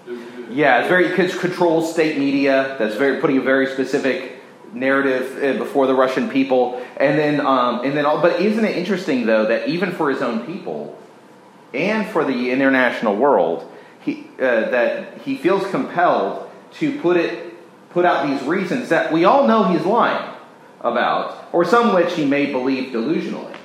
do 0.06 0.26
good. 0.36 0.56
Yeah, 0.56 0.80
it's 0.80 0.88
very 0.90 1.08
it's 1.08 1.38
controls 1.38 1.92
state 1.92 2.18
media. 2.18 2.76
That's 2.80 2.96
very 2.96 3.20
putting 3.20 3.38
a 3.38 3.42
very 3.42 3.68
specific 3.68 4.37
narrative 4.80 5.44
uh, 5.44 5.58
before 5.58 5.88
the 5.88 5.96
Russian 5.96 6.30
people, 6.30 6.84
and 6.98 7.18
then 7.18 7.40
um, 7.42 7.84
and 7.84 7.98
then 7.98 8.06
all. 8.06 8.22
But 8.22 8.42
isn't 8.42 8.64
it 8.64 8.78
interesting 8.78 9.26
though 9.26 9.46
that 9.46 9.68
even 9.68 9.92
for 9.92 10.10
his 10.10 10.22
own 10.22 10.46
people, 10.46 10.98
and 11.74 12.08
for 12.08 12.24
the 12.24 12.52
international 12.52 13.16
world, 13.16 13.70
he 14.00 14.28
uh, 14.40 14.70
that 14.70 15.22
he 15.22 15.38
feels 15.38 15.68
compelled 15.70 16.50
to 16.74 17.00
put 17.00 17.18
it 17.18 17.54
put 17.90 18.06
out 18.06 18.28
these 18.28 18.44
reasons 18.48 18.90
that 18.90 19.12
we 19.12 19.26
all 19.26 19.48
know 19.48 19.64
he's 19.64 19.86
lying 19.86 20.34
about, 20.82 21.48
or 21.52 21.66
some 21.66 21.94
which 21.96 22.14
he 22.14 22.26
may 22.26 22.52
believe 22.52 22.94
delusionally. 22.94 23.56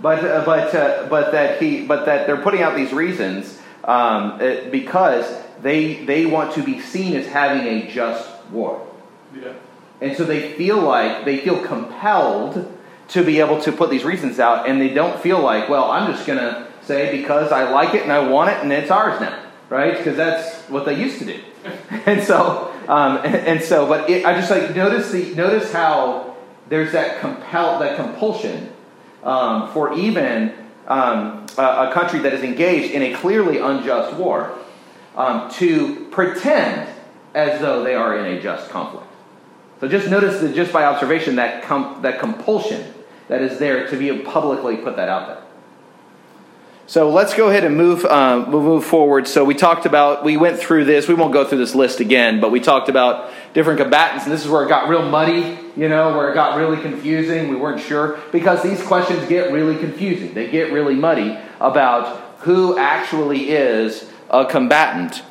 But 0.00 0.24
uh, 0.24 0.44
but 0.44 0.74
uh, 0.74 1.06
but 1.08 1.32
that 1.32 1.60
he 1.60 1.84
but 1.84 2.06
that 2.06 2.26
they're 2.26 2.42
putting 2.42 2.62
out 2.62 2.76
these 2.76 2.92
reasons 2.92 3.58
um, 3.84 4.38
uh, 4.40 4.68
because 4.70 5.26
they 5.62 6.04
they 6.04 6.26
want 6.26 6.54
to 6.54 6.62
be 6.62 6.80
seen 6.80 7.16
as 7.16 7.26
having 7.26 7.66
a 7.66 7.88
just 7.88 8.28
war, 8.50 8.86
Yeah. 9.34 9.52
And 10.00 10.16
so 10.16 10.24
they 10.24 10.52
feel 10.52 10.80
like 10.80 11.24
they 11.24 11.38
feel 11.38 11.64
compelled 11.64 12.72
to 13.08 13.24
be 13.24 13.40
able 13.40 13.60
to 13.62 13.72
put 13.72 13.90
these 13.90 14.04
reasons 14.04 14.38
out, 14.38 14.68
and 14.68 14.80
they 14.80 14.92
don't 14.92 15.20
feel 15.20 15.40
like 15.40 15.68
well 15.68 15.90
I'm 15.90 16.12
just 16.12 16.26
gonna 16.26 16.68
say 16.82 17.16
because 17.16 17.52
I 17.52 17.70
like 17.70 17.94
it 17.94 18.02
and 18.02 18.12
I 18.12 18.28
want 18.28 18.50
it 18.50 18.62
and 18.62 18.72
it's 18.72 18.90
ours 18.90 19.20
now, 19.20 19.38
right? 19.68 19.96
Because 19.96 20.16
that's 20.16 20.62
what 20.68 20.84
they 20.84 20.98
used 21.00 21.18
to 21.20 21.24
do, 21.24 21.40
and 21.90 22.22
so 22.22 22.72
um, 22.88 23.18
and, 23.18 23.34
and 23.48 23.62
so 23.62 23.86
but 23.86 24.08
it, 24.08 24.24
I 24.24 24.34
just 24.34 24.50
like 24.50 24.74
notice 24.74 25.10
the 25.10 25.34
notice 25.34 25.72
how 25.72 26.36
there's 26.68 26.92
that 26.92 27.20
compel 27.20 27.78
that 27.80 27.96
compulsion 27.96 28.70
um, 29.22 29.72
for 29.72 29.94
even 29.94 30.54
um, 30.86 31.46
a, 31.56 31.88
a 31.88 31.90
country 31.92 32.20
that 32.20 32.32
is 32.32 32.42
engaged 32.42 32.92
in 32.92 33.02
a 33.02 33.14
clearly 33.14 33.58
unjust 33.58 34.16
war 34.16 34.58
um, 35.16 35.50
to 35.50 36.06
pretend 36.10 36.88
as 37.34 37.60
though 37.60 37.84
they 37.84 37.94
are 37.94 38.18
in 38.18 38.38
a 38.38 38.40
just 38.40 38.70
conflict. 38.70 39.06
So 39.80 39.88
just 39.88 40.08
notice 40.08 40.40
that 40.40 40.54
just 40.54 40.72
by 40.72 40.84
observation 40.84 41.36
that 41.36 41.62
com- 41.62 42.02
that 42.02 42.18
compulsion 42.18 42.94
that 43.28 43.42
is 43.42 43.58
there 43.58 43.86
to 43.88 43.96
be 43.96 44.16
publicly 44.18 44.76
put 44.76 44.96
that 44.96 45.08
out 45.08 45.28
there. 45.28 45.42
So 46.86 47.10
let's 47.10 47.34
go 47.34 47.50
ahead 47.50 47.64
and 47.64 47.76
move 47.76 48.04
uh, 48.06 48.46
we'll 48.48 48.62
move 48.62 48.84
forward. 48.84 49.28
So 49.28 49.44
we 49.44 49.54
talked 49.54 49.84
about 49.84 50.24
we 50.24 50.36
went 50.38 50.58
through 50.58 50.86
this. 50.86 51.06
We 51.06 51.14
won't 51.14 51.34
go 51.34 51.44
through 51.44 51.58
this 51.58 51.74
list 51.74 52.00
again, 52.00 52.40
but 52.40 52.50
we 52.50 52.60
talked 52.60 52.88
about 52.88 53.30
different 53.52 53.78
combatants, 53.78 54.24
and 54.24 54.32
this 54.32 54.42
is 54.42 54.50
where 54.50 54.64
it 54.64 54.68
got 54.68 54.88
real 54.88 55.02
muddy. 55.02 55.58
You 55.76 55.88
know, 55.88 56.16
where 56.16 56.30
it 56.30 56.34
got 56.34 56.56
really 56.56 56.80
confusing. 56.80 57.48
We 57.48 57.56
weren't 57.56 57.82
sure 57.82 58.18
because 58.32 58.62
these 58.62 58.82
questions 58.82 59.28
get 59.28 59.52
really 59.52 59.76
confusing. 59.76 60.32
They 60.32 60.50
get 60.50 60.72
really 60.72 60.94
muddy 60.94 61.38
about 61.60 62.16
who 62.38 62.78
actually 62.78 63.50
is 63.50 64.10
a 64.30 64.46
combatant, 64.46 65.22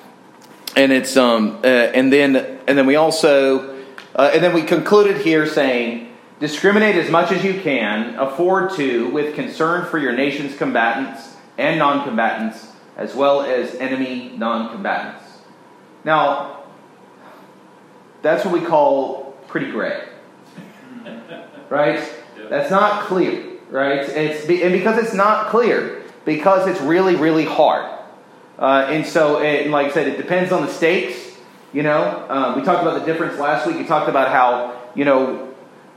and 0.76 0.92
it's 0.92 1.18
um 1.18 1.60
uh, 1.64 1.68
and 1.68 2.14
then 2.14 2.36
and 2.68 2.78
then 2.78 2.86
we 2.86 2.96
also 2.96 3.77
uh, 4.18 4.32
and 4.34 4.44
then 4.44 4.54
we 4.54 4.64
concluded 4.64 5.18
here 5.18 5.46
saying 5.48 6.08
discriminate 6.40 6.96
as 6.96 7.10
much 7.10 7.32
as 7.32 7.44
you 7.44 7.60
can, 7.62 8.16
afford 8.16 8.72
to, 8.76 9.10
with 9.10 9.36
concern 9.36 9.86
for 9.86 9.98
your 9.98 10.14
nation's 10.14 10.56
combatants 10.56 11.36
and 11.58 11.80
non-combatants, 11.80 12.72
as 12.96 13.16
well 13.16 13.42
as 13.42 13.76
enemy 13.76 14.34
non-combatants. 14.38 15.24
Now, 16.04 16.64
that's 18.22 18.46
what 18.46 18.54
we 18.54 18.66
call 18.66 19.36
pretty 19.48 19.72
gray, 19.72 20.08
right? 21.70 22.14
That's 22.50 22.70
not 22.70 23.06
clear, 23.06 23.44
right? 23.70 24.00
It's 24.00 24.42
and 24.48 24.74
because 24.74 25.04
it's 25.04 25.14
not 25.14 25.50
clear, 25.50 26.04
because 26.26 26.68
it's 26.68 26.82
really, 26.82 27.16
really 27.16 27.46
hard. 27.46 27.92
Uh, 28.58 28.88
and 28.90 29.06
so, 29.06 29.42
it, 29.42 29.70
like 29.70 29.88
I 29.88 29.92
said, 29.92 30.08
it 30.08 30.18
depends 30.18 30.52
on 30.52 30.66
the 30.66 30.72
stakes. 30.72 31.27
You 31.74 31.84
know, 31.84 32.26
um, 32.30 32.56
we 32.56 32.64
talked 32.64 32.82
about 32.82 33.00
the 33.00 33.06
difference 33.06 33.38
last 33.40 33.68
week. 33.68 33.78
We 33.78 33.86
talked 33.86 34.10
about 34.10 34.30
how 34.30 34.92
you 34.96 35.06
know 35.06 35.54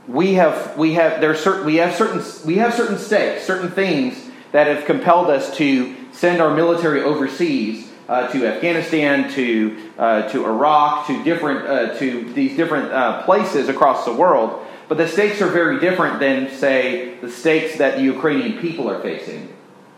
we 0.07 0.33
have 0.33 0.77
we 0.77 0.93
have 0.93 1.21
there's 1.21 1.39
certain 1.39 1.65
we 1.65 1.75
have 1.77 1.95
certain 1.95 2.21
we 2.45 2.57
have 2.57 2.73
certain 2.73 2.97
stakes, 2.97 3.43
certain 3.45 3.71
things 3.71 4.29
that 4.51 4.67
have 4.67 4.85
compelled 4.85 5.29
us 5.29 5.55
to 5.57 5.95
send 6.11 6.41
our 6.41 6.53
military 6.53 7.01
overseas 7.01 7.89
uh, 8.09 8.27
to 8.27 8.45
Afghanistan, 8.45 9.31
to 9.31 9.77
uh, 9.97 10.27
to 10.29 10.45
Iraq, 10.45 11.07
to 11.07 11.23
different 11.23 11.65
uh, 11.65 11.97
to 11.99 12.33
these 12.33 12.57
different 12.57 12.91
uh, 12.91 13.23
places 13.23 13.69
across 13.69 14.03
the 14.03 14.13
world. 14.13 14.65
But 14.89 14.97
the 14.97 15.07
stakes 15.07 15.41
are 15.41 15.47
very 15.47 15.79
different 15.79 16.19
than, 16.19 16.49
say, 16.49 17.15
the 17.21 17.31
stakes 17.31 17.77
that 17.77 17.95
the 17.95 18.03
Ukrainian 18.03 18.59
people 18.59 18.89
are 18.89 19.01
facing 19.01 19.47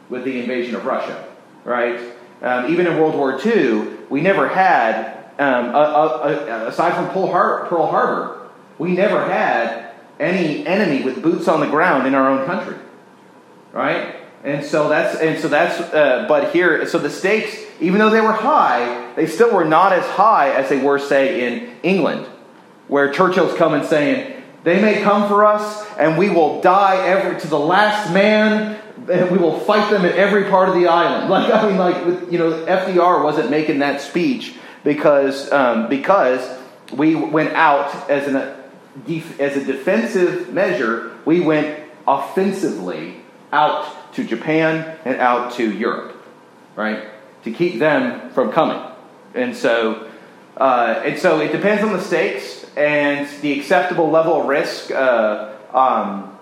with 0.08 0.24
the 0.24 0.40
invasion 0.40 0.76
of 0.76 0.86
Russia, 0.86 1.28
right? 1.64 2.00
Um, 2.44 2.72
even 2.72 2.86
in 2.86 3.00
World 3.00 3.16
War 3.16 3.42
II, 3.44 3.88
we 4.12 4.22
never 4.22 4.48
had, 4.48 5.13
um, 5.40 5.76
aside 6.68 6.94
from 6.96 7.10
Pearl 7.10 7.28
Harbor, 7.28 7.68
Pearl 7.68 7.88
Harbor, 7.88 8.50
we 8.78 8.92
never 8.94 9.26
had 9.26 9.92
any 10.20 10.66
enemy 10.66 11.04
with 11.04 11.22
boots 11.22 11.48
on 11.48 11.60
the 11.60 11.68
ground 11.68 12.08
in 12.08 12.14
our 12.14 12.30
own 12.30 12.46
country, 12.46 12.78
right? 13.72 14.16
And 14.44 14.66
so 14.66 14.90
that's 14.90 15.20
and 15.20 15.40
so 15.40 15.48
that's. 15.48 15.80
Uh, 15.80 16.26
but 16.28 16.52
here, 16.52 16.86
so 16.88 17.00
the 17.00 17.10
stakes, 17.10 17.58
even 17.80 18.00
though 18.00 18.10
they 18.10 18.22
were 18.22 18.34
high, 18.34 19.14
they 19.16 19.26
still 19.26 19.54
were 19.54 19.66
not 19.66 19.94
as 19.94 20.06
high 20.06 20.52
as 20.52 20.70
they 20.70 20.82
were, 20.82 21.00
say, 21.00 21.48
in 21.48 21.78
England, 21.82 22.28
where 22.88 23.12
Churchill's 23.12 23.58
coming 23.58 23.84
saying, 23.84 24.44
"They 24.64 24.82
may 24.82 25.02
come 25.02 25.30
for 25.30 25.46
us, 25.46 25.88
and 25.98 26.18
we 26.18 26.30
will 26.30 26.62
die 26.62 27.08
every 27.08 27.40
to 27.40 27.48
the 27.48 27.60
last 27.60 28.14
man." 28.14 28.80
And 29.10 29.32
we 29.32 29.38
will 29.38 29.60
fight 29.60 29.90
them 29.90 30.06
in 30.06 30.14
every 30.14 30.46
part 30.46 30.70
of 30.70 30.76
the 30.76 30.88
island. 30.88 31.30
Like 31.30 31.52
I 31.52 31.68
mean, 31.68 31.78
like 31.78 32.06
with, 32.06 32.32
you 32.32 32.38
know, 32.38 32.52
FDR 32.66 33.24
wasn't 33.24 33.50
making 33.50 33.80
that 33.80 34.00
speech 34.00 34.54
because 34.84 35.52
um, 35.52 35.90
because 35.90 36.60
we 36.92 37.16
went 37.16 37.54
out 37.54 38.10
as 38.10 38.28
an 38.28 38.36
as 39.40 39.58
a 39.58 39.64
defensive 39.64 40.54
measure. 40.54 41.12
We 41.26 41.40
went 41.40 41.80
offensively 42.08 43.16
out 43.52 44.14
to 44.14 44.24
Japan 44.24 44.98
and 45.06 45.18
out 45.18 45.54
to 45.54 45.72
Europe, 45.72 46.16
right? 46.76 47.10
To 47.44 47.52
keep 47.52 47.80
them 47.80 48.30
from 48.32 48.52
coming. 48.52 48.82
And 49.34 49.56
so, 49.56 50.10
uh, 50.58 51.02
and 51.06 51.20
so 51.20 51.40
it 51.40 51.52
depends 51.52 51.84
on 51.84 51.94
the 51.94 52.02
stakes 52.02 52.66
and 52.76 53.28
the 53.42 53.58
acceptable 53.60 54.10
level 54.10 54.42
of 54.42 54.48
risk 54.48 54.92
uh, 54.92 55.54
um, 55.74 56.38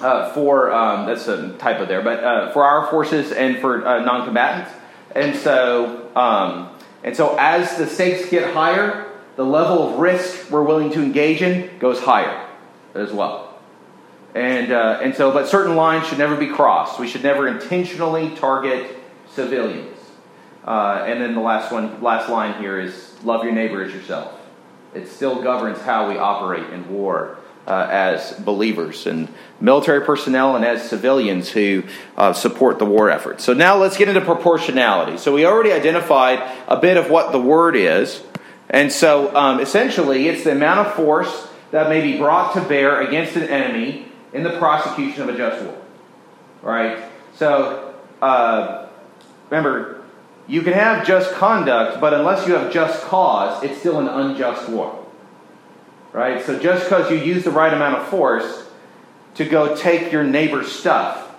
uh, 0.00 0.32
for 0.32 0.72
um, 0.72 1.06
that's 1.06 1.28
a 1.28 1.56
typo 1.58 1.84
there, 1.84 2.02
but 2.02 2.24
uh, 2.24 2.52
for 2.52 2.64
our 2.64 2.86
forces 2.86 3.32
and 3.32 3.58
for 3.58 3.86
uh, 3.86 4.02
non-combatants. 4.02 4.70
And 5.14 5.36
so, 5.36 6.10
um, 6.16 6.70
and 7.02 7.16
so 7.16 7.36
as 7.38 7.76
the 7.76 7.86
stakes 7.86 8.28
get 8.28 8.52
higher, 8.52 9.10
the 9.36 9.44
level 9.44 9.88
of 9.88 9.98
risk 9.98 10.50
we're 10.50 10.62
willing 10.62 10.90
to 10.92 11.02
engage 11.02 11.42
in 11.42 11.78
goes 11.78 12.00
higher 12.00 12.46
as 12.94 13.12
well. 13.12 13.58
And, 14.34 14.72
uh, 14.72 15.00
and 15.02 15.14
so, 15.14 15.32
but 15.32 15.48
certain 15.48 15.76
lines 15.76 16.06
should 16.06 16.18
never 16.18 16.36
be 16.36 16.48
crossed. 16.48 17.00
We 17.00 17.08
should 17.08 17.22
never 17.22 17.48
intentionally 17.48 18.34
target 18.36 18.96
civilians. 19.32 19.96
Uh, 20.64 21.04
and 21.06 21.20
then 21.20 21.34
the 21.34 21.40
last 21.40 21.72
one, 21.72 22.00
last 22.02 22.28
line 22.28 22.60
here 22.60 22.78
is 22.78 23.16
love 23.24 23.42
your 23.42 23.52
neighbor 23.52 23.82
as 23.82 23.92
yourself. 23.92 24.38
It 24.94 25.08
still 25.08 25.42
governs 25.42 25.80
how 25.80 26.08
we 26.08 26.18
operate 26.18 26.70
in 26.72 26.88
war 26.92 27.39
uh, 27.66 27.86
as 27.90 28.32
believers 28.32 29.06
and 29.06 29.28
military 29.60 30.04
personnel 30.04 30.56
and 30.56 30.64
as 30.64 30.88
civilians 30.88 31.50
who 31.50 31.84
uh, 32.16 32.32
support 32.32 32.78
the 32.78 32.84
war 32.84 33.10
effort. 33.10 33.40
So 33.40 33.52
now 33.52 33.76
let's 33.76 33.96
get 33.96 34.08
into 34.08 34.20
proportionality. 34.20 35.18
So 35.18 35.32
we 35.32 35.46
already 35.46 35.72
identified 35.72 36.42
a 36.66 36.76
bit 36.76 36.96
of 36.96 37.10
what 37.10 37.32
the 37.32 37.40
word 37.40 37.76
is. 37.76 38.22
And 38.68 38.90
so 38.92 39.34
um, 39.36 39.60
essentially, 39.60 40.28
it's 40.28 40.44
the 40.44 40.52
amount 40.52 40.86
of 40.86 40.94
force 40.94 41.48
that 41.70 41.88
may 41.88 42.00
be 42.00 42.18
brought 42.18 42.54
to 42.54 42.60
bear 42.62 43.02
against 43.02 43.36
an 43.36 43.44
enemy 43.44 44.06
in 44.32 44.42
the 44.42 44.58
prosecution 44.58 45.22
of 45.22 45.28
a 45.28 45.36
just 45.36 45.64
war. 45.64 45.76
Right? 46.62 47.04
So, 47.34 47.94
uh, 48.20 48.86
remember, 49.48 50.02
you 50.46 50.62
can 50.62 50.72
have 50.72 51.06
just 51.06 51.32
conduct, 51.34 52.00
but 52.00 52.12
unless 52.12 52.46
you 52.46 52.54
have 52.54 52.72
just 52.72 53.02
cause, 53.04 53.62
it's 53.62 53.78
still 53.78 53.98
an 53.98 54.08
unjust 54.08 54.68
war. 54.68 54.99
Right? 56.12 56.44
So, 56.44 56.58
just 56.58 56.84
because 56.84 57.10
you 57.10 57.18
use 57.18 57.44
the 57.44 57.50
right 57.50 57.72
amount 57.72 57.96
of 57.96 58.08
force 58.08 58.68
to 59.34 59.44
go 59.44 59.76
take 59.76 60.10
your 60.10 60.24
neighbor's 60.24 60.70
stuff 60.70 61.34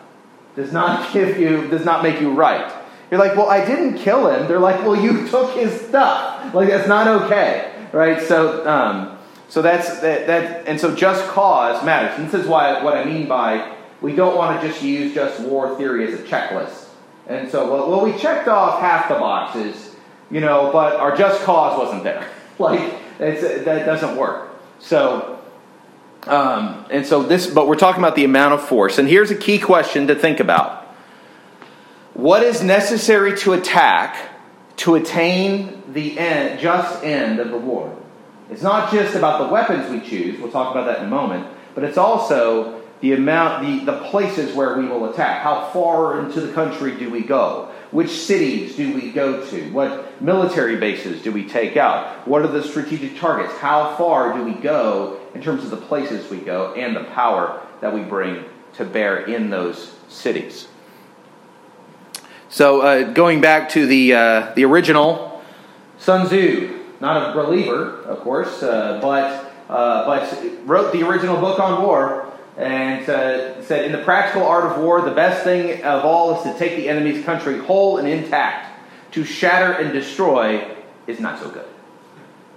does 0.56 0.72
not 0.72 1.12
give 1.14 1.38
you, 1.38 1.68
does 1.68 1.86
not 1.86 2.04
make 2.04 2.22
you 2.22 2.32
right. 2.32 2.74
You're 3.10 3.20
like, 3.20 3.36
well, 3.36 3.50
I 3.50 3.66
didn't 3.66 3.98
kill 3.98 4.28
him. 4.34 4.48
They're 4.48 4.60
like, 4.60 4.80
well, 4.86 4.96
you 4.96 5.28
took 5.30 5.56
his 5.56 5.80
stuff. 5.82 6.54
Like, 6.54 6.70
that's 6.70 6.88
not 6.88 7.08
okay. 7.24 7.74
Right? 7.92 8.22
So, 8.22 8.66
um, 8.68 9.18
So 9.50 9.62
that's 9.62 10.00
that, 10.00 10.28
that 10.28 10.66
and 10.66 10.80
so 10.80 10.96
just 10.96 11.28
cause 11.28 11.84
matters. 11.84 12.18
And 12.18 12.26
this 12.30 12.42
is 12.42 12.48
why 12.48 12.82
what 12.82 12.96
I 12.96 13.04
mean 13.04 13.28
by 13.28 13.76
we 14.00 14.16
don't 14.16 14.38
want 14.38 14.62
to 14.62 14.66
just 14.66 14.82
use 14.82 15.14
just 15.14 15.42
war 15.42 15.76
theory 15.76 16.08
as 16.08 16.18
a 16.18 16.24
checklist. 16.24 16.88
And 17.28 17.52
so 17.52 17.70
well, 17.70 17.90
well 17.90 18.06
we 18.06 18.18
checked 18.18 18.48
off 18.48 18.80
half 18.80 19.10
the 19.10 19.16
boxes, 19.16 19.94
you 20.30 20.40
know, 20.40 20.72
but 20.72 20.96
our 20.96 21.18
just 21.18 21.42
cause 21.42 21.78
wasn't 21.78 22.06
there. 22.06 22.30
like 22.60 22.80
that 23.18 23.86
doesn't 23.86 24.16
work. 24.16 24.51
So 24.82 25.42
um, 26.28 26.86
and 26.92 27.06
so 27.06 27.24
this, 27.24 27.48
but 27.48 27.68
we're 27.68 27.76
talking 27.76 28.02
about 28.02 28.16
the 28.16 28.26
amount 28.26 28.54
of 28.54 28.62
force. 28.62 28.98
And 28.98 29.08
here's 29.08 29.32
a 29.32 29.36
key 29.36 29.58
question 29.58 30.08
to 30.08 30.16
think 30.16 30.40
about: 30.40 30.84
What 32.14 32.44
is 32.44 32.62
necessary 32.62 33.38
to 33.40 33.54
attack 33.54 34.18
to 34.78 34.96
attain 34.96 35.84
the 35.94 36.18
end, 36.20 36.60
just 36.60 37.04
end 37.04 37.40
of 37.40 37.50
the 37.50 37.58
war? 37.58 37.98
It's 38.50 38.62
not 38.62 38.92
just 38.92 39.16
about 39.16 39.48
the 39.48 39.52
weapons 39.52 39.90
we 39.90 40.08
choose. 40.08 40.40
We'll 40.40 40.52
talk 40.52 40.72
about 40.72 40.86
that 40.86 41.00
in 41.00 41.06
a 41.06 41.10
moment. 41.10 41.48
But 41.74 41.86
it's 41.86 41.98
also 41.98 42.82
the 43.00 43.14
amount, 43.14 43.66
the, 43.66 43.92
the 43.92 44.00
places 44.10 44.54
where 44.54 44.78
we 44.78 44.86
will 44.86 45.10
attack. 45.10 45.42
How 45.42 45.70
far 45.72 46.20
into 46.20 46.42
the 46.42 46.54
country 46.54 46.96
do 46.96 47.10
we 47.10 47.22
go? 47.22 47.72
Which 47.92 48.12
cities 48.12 48.78
do 48.78 48.94
we 48.94 49.12
go 49.12 49.46
to? 49.48 49.72
What 49.72 50.22
military 50.22 50.78
bases 50.78 51.22
do 51.22 51.32
we 51.32 51.48
take 51.48 51.76
out? 51.76 52.26
What 52.26 52.42
are 52.42 52.48
the 52.48 52.64
strategic 52.64 53.18
targets? 53.18 53.58
How 53.58 53.96
far 53.98 54.34
do 54.34 54.44
we 54.44 54.54
go 54.54 55.20
in 55.36 55.42
terms 55.42 55.66
of 55.66 55.72
the 55.72 55.78
places 55.78 56.30
we 56.32 56.38
go 56.38 56.74
and 56.74 56.96
the 56.96 57.04
power 57.04 57.62
that 57.82 57.94
we 57.94 58.02
bring 58.02 58.46
to 58.76 58.86
bear 58.86 59.26
in 59.26 59.50
those 59.50 59.94
cities? 60.08 60.70
So, 62.48 62.82
uh, 62.82 63.12
going 63.12 63.42
back 63.42 63.70
to 63.70 63.86
the, 63.86 64.14
uh, 64.14 64.54
the 64.56 64.64
original, 64.66 65.44
Sun 65.98 66.28
Tzu, 66.28 66.80
not 67.00 67.32
a 67.32 67.34
believer, 67.34 68.02
of 68.04 68.20
course, 68.22 68.64
uh, 68.64 69.00
but, 69.02 69.54
uh, 69.70 70.06
but 70.06 70.44
wrote 70.66 70.92
the 70.94 71.08
original 71.08 71.40
book 71.40 71.60
on 71.60 71.84
war 71.84 72.31
and 72.58 73.08
uh, 73.10 73.64
said, 73.64 73.86
In 73.86 73.92
the 73.92 74.04
practical 74.04 74.44
art 74.44 74.72
of 74.72 74.84
war, 74.84 75.02
the 75.02 75.12
best 75.12 75.44
thing 75.44 75.84
of 75.84 76.06
all 76.06 76.38
is 76.38 76.44
to 76.44 76.58
take 76.60 76.76
the 76.76 76.90
enemy's 76.90 77.24
country 77.26 77.58
whole 77.60 77.98
and 77.98 78.08
intact. 78.08 78.68
To 79.14 79.26
shatter 79.26 79.74
and 79.74 79.92
destroy 79.92 80.76
is 81.06 81.20
not 81.20 81.40
so 81.40 81.50
good. 81.50 81.66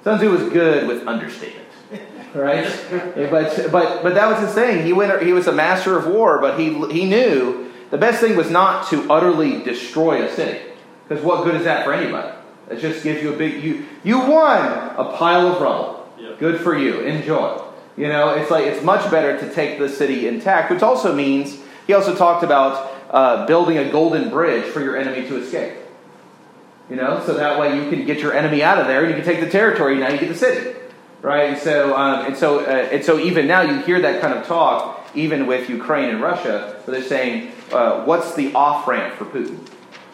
Sun 0.04 0.18
Tzu 0.18 0.30
was 0.30 0.52
good 0.52 0.86
with 0.86 1.06
understatement, 1.06 1.66
right? 2.34 2.64
but, 3.30 3.72
but, 3.72 4.02
but 4.02 4.14
that 4.14 4.28
was 4.28 4.38
his 4.38 4.54
thing. 4.54 4.84
He, 4.84 4.92
went, 4.92 5.22
he 5.22 5.32
was 5.32 5.46
a 5.46 5.52
master 5.52 5.96
of 5.96 6.06
war, 6.06 6.40
but 6.40 6.58
he, 6.58 6.66
he 6.92 7.06
knew 7.06 7.72
the 7.90 7.98
best 7.98 8.20
thing 8.20 8.36
was 8.36 8.50
not 8.50 8.88
to 8.88 9.10
utterly 9.10 9.62
destroy 9.62 10.22
a 10.24 10.32
city. 10.32 10.60
Because 11.08 11.24
what 11.24 11.44
good 11.44 11.54
is 11.54 11.64
that 11.64 11.84
for 11.84 11.92
anybody? 11.92 12.36
It 12.70 12.78
just 12.78 13.02
gives 13.02 13.22
you 13.22 13.32
a 13.32 13.36
big, 13.36 13.62
you, 13.62 13.86
you 14.04 14.18
won 14.18 14.60
a 14.60 15.16
pile 15.16 15.48
of 15.48 15.60
rubble. 15.60 16.08
Yeah. 16.18 16.34
Good 16.38 16.60
for 16.60 16.76
you. 16.76 17.00
Enjoy. 17.00 17.62
You 17.96 18.08
know, 18.08 18.30
it's 18.30 18.50
like 18.50 18.66
it's 18.66 18.82
much 18.82 19.08
better 19.10 19.38
to 19.38 19.54
take 19.54 19.78
the 19.78 19.88
city 19.88 20.26
intact, 20.26 20.70
which 20.70 20.82
also 20.82 21.14
means 21.14 21.56
he 21.86 21.92
also 21.92 22.14
talked 22.14 22.42
about 22.42 22.92
uh, 23.10 23.46
building 23.46 23.78
a 23.78 23.90
golden 23.90 24.30
bridge 24.30 24.64
for 24.64 24.80
your 24.80 24.96
enemy 24.96 25.26
to 25.28 25.36
escape. 25.36 25.78
You 26.90 26.96
know, 26.96 27.22
so 27.24 27.34
that 27.34 27.58
way 27.58 27.76
you 27.76 27.88
can 27.88 28.04
get 28.04 28.18
your 28.18 28.34
enemy 28.34 28.62
out 28.62 28.78
of 28.78 28.86
there, 28.86 29.04
and 29.04 29.08
you 29.08 29.14
can 29.14 29.24
take 29.24 29.40
the 29.40 29.50
territory. 29.50 29.96
Now 29.96 30.10
you 30.10 30.18
get 30.18 30.28
the 30.28 30.34
city, 30.34 30.76
right? 31.22 31.50
And 31.50 31.58
so, 31.58 31.96
um, 31.96 32.26
and 32.26 32.36
so, 32.36 32.60
uh, 32.60 32.88
and 32.92 33.04
so, 33.04 33.18
even 33.18 33.46
now 33.46 33.62
you 33.62 33.78
hear 33.82 34.02
that 34.02 34.20
kind 34.20 34.34
of 34.34 34.44
talk, 34.46 35.08
even 35.14 35.46
with 35.46 35.70
Ukraine 35.70 36.10
and 36.10 36.20
Russia, 36.20 36.80
where 36.84 36.98
they're 36.98 37.08
saying, 37.08 37.52
uh, 37.72 38.04
"What's 38.04 38.34
the 38.34 38.52
off 38.54 38.86
ramp 38.88 39.14
for 39.14 39.24
Putin?" 39.24 39.58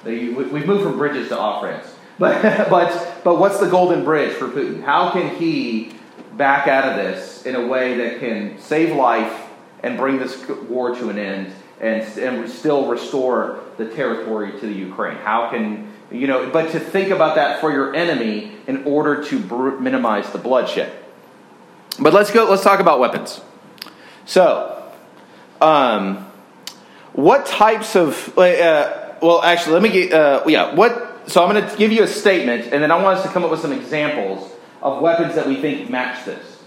They, 0.04 0.28
we've 0.28 0.66
moved 0.66 0.84
from 0.84 0.96
bridges 0.96 1.28
to 1.28 1.38
off 1.38 1.64
ramps, 1.64 1.92
but 2.18 2.68
but 2.68 3.24
but 3.24 3.38
what's 3.38 3.58
the 3.58 3.68
golden 3.68 4.04
bridge 4.04 4.34
for 4.34 4.46
Putin? 4.48 4.84
How 4.84 5.10
can 5.10 5.34
he 5.36 5.92
back 6.40 6.66
out 6.66 6.88
of 6.88 6.96
this 6.96 7.44
in 7.44 7.54
a 7.54 7.66
way 7.66 7.98
that 7.98 8.18
can 8.18 8.58
save 8.58 8.96
life 8.96 9.46
and 9.82 9.98
bring 9.98 10.18
this 10.18 10.48
war 10.70 10.94
to 10.96 11.10
an 11.10 11.18
end 11.18 11.52
and, 11.82 12.02
and 12.18 12.48
still 12.50 12.88
restore 12.88 13.60
the 13.76 13.84
territory 13.84 14.50
to 14.58 14.66
the 14.66 14.72
Ukraine? 14.72 15.18
How 15.18 15.50
can, 15.50 15.92
you 16.10 16.26
know, 16.26 16.48
but 16.48 16.72
to 16.72 16.80
think 16.80 17.10
about 17.10 17.34
that 17.34 17.60
for 17.60 17.70
your 17.70 17.94
enemy 17.94 18.52
in 18.66 18.84
order 18.84 19.22
to 19.24 19.38
br- 19.38 19.78
minimize 19.78 20.30
the 20.30 20.38
bloodshed. 20.38 20.90
But 21.98 22.14
let's 22.14 22.30
go, 22.30 22.48
let's 22.48 22.62
talk 22.62 22.80
about 22.80 23.00
weapons. 23.00 23.42
So, 24.24 24.82
um, 25.60 26.26
what 27.12 27.44
types 27.44 27.96
of, 27.96 28.38
uh, 28.38 29.12
well, 29.20 29.42
actually, 29.42 29.74
let 29.74 29.82
me 29.82 29.90
get, 29.90 30.12
uh, 30.14 30.42
yeah, 30.46 30.74
what, 30.74 31.28
so 31.28 31.44
I'm 31.44 31.54
going 31.54 31.68
to 31.68 31.76
give 31.76 31.92
you 31.92 32.02
a 32.02 32.06
statement 32.06 32.72
and 32.72 32.82
then 32.82 32.90
I 32.90 33.02
want 33.02 33.18
us 33.18 33.26
to 33.26 33.28
come 33.30 33.44
up 33.44 33.50
with 33.50 33.60
some 33.60 33.72
examples 33.72 34.50
of 34.82 35.00
weapons 35.02 35.34
that 35.34 35.46
we 35.46 35.56
think 35.56 35.90
match 35.90 36.24
this. 36.24 36.62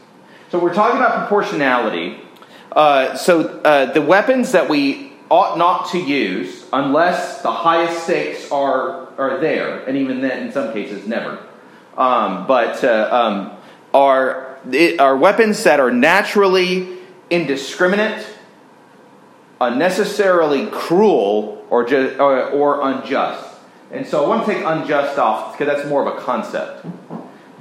So 0.50 0.60
we're 0.60 0.74
talking 0.74 0.98
about 0.98 1.28
proportionality. 1.28 2.20
Uh, 2.72 3.16
so 3.16 3.42
uh, 3.62 3.92
the 3.92 4.02
weapons 4.02 4.52
that 4.52 4.70
we 4.70 5.14
ought 5.30 5.58
not 5.58 5.90
to 5.92 6.00
use 6.00 6.66
unless 6.74 7.42
the 7.42 7.52
highest 7.52 8.04
stakes 8.04 8.52
are 8.52 9.04
are 9.18 9.40
there, 9.40 9.84
and 9.86 9.96
even 9.98 10.22
then, 10.22 10.48
in 10.48 10.52
some 10.52 10.74
cases, 10.74 11.08
never. 11.08 11.38
Um, 11.98 12.48
but 12.48 12.84
uh, 12.84 13.10
um, 13.12 13.58
are 13.94 14.58
it, 14.72 15.00
are 15.00 15.16
weapons 15.16 15.64
that 15.64 15.80
are 15.80 15.92
naturally 15.92 16.98
indiscriminate, 17.30 18.26
unnecessarily 19.60 20.68
cruel, 20.68 21.66
or, 21.70 21.86
ju- 21.86 22.16
or, 22.20 22.50
or 22.50 22.82
unjust. 22.82 23.50
And 23.92 24.06
so 24.08 24.24
I 24.24 24.28
want 24.28 24.46
to 24.46 24.54
take 24.54 24.64
unjust 24.66 25.20
off 25.20 25.58
because 25.58 25.76
that's 25.76 25.88
more 25.88 26.08
of 26.08 26.18
a 26.18 26.22
concept. 26.22 26.86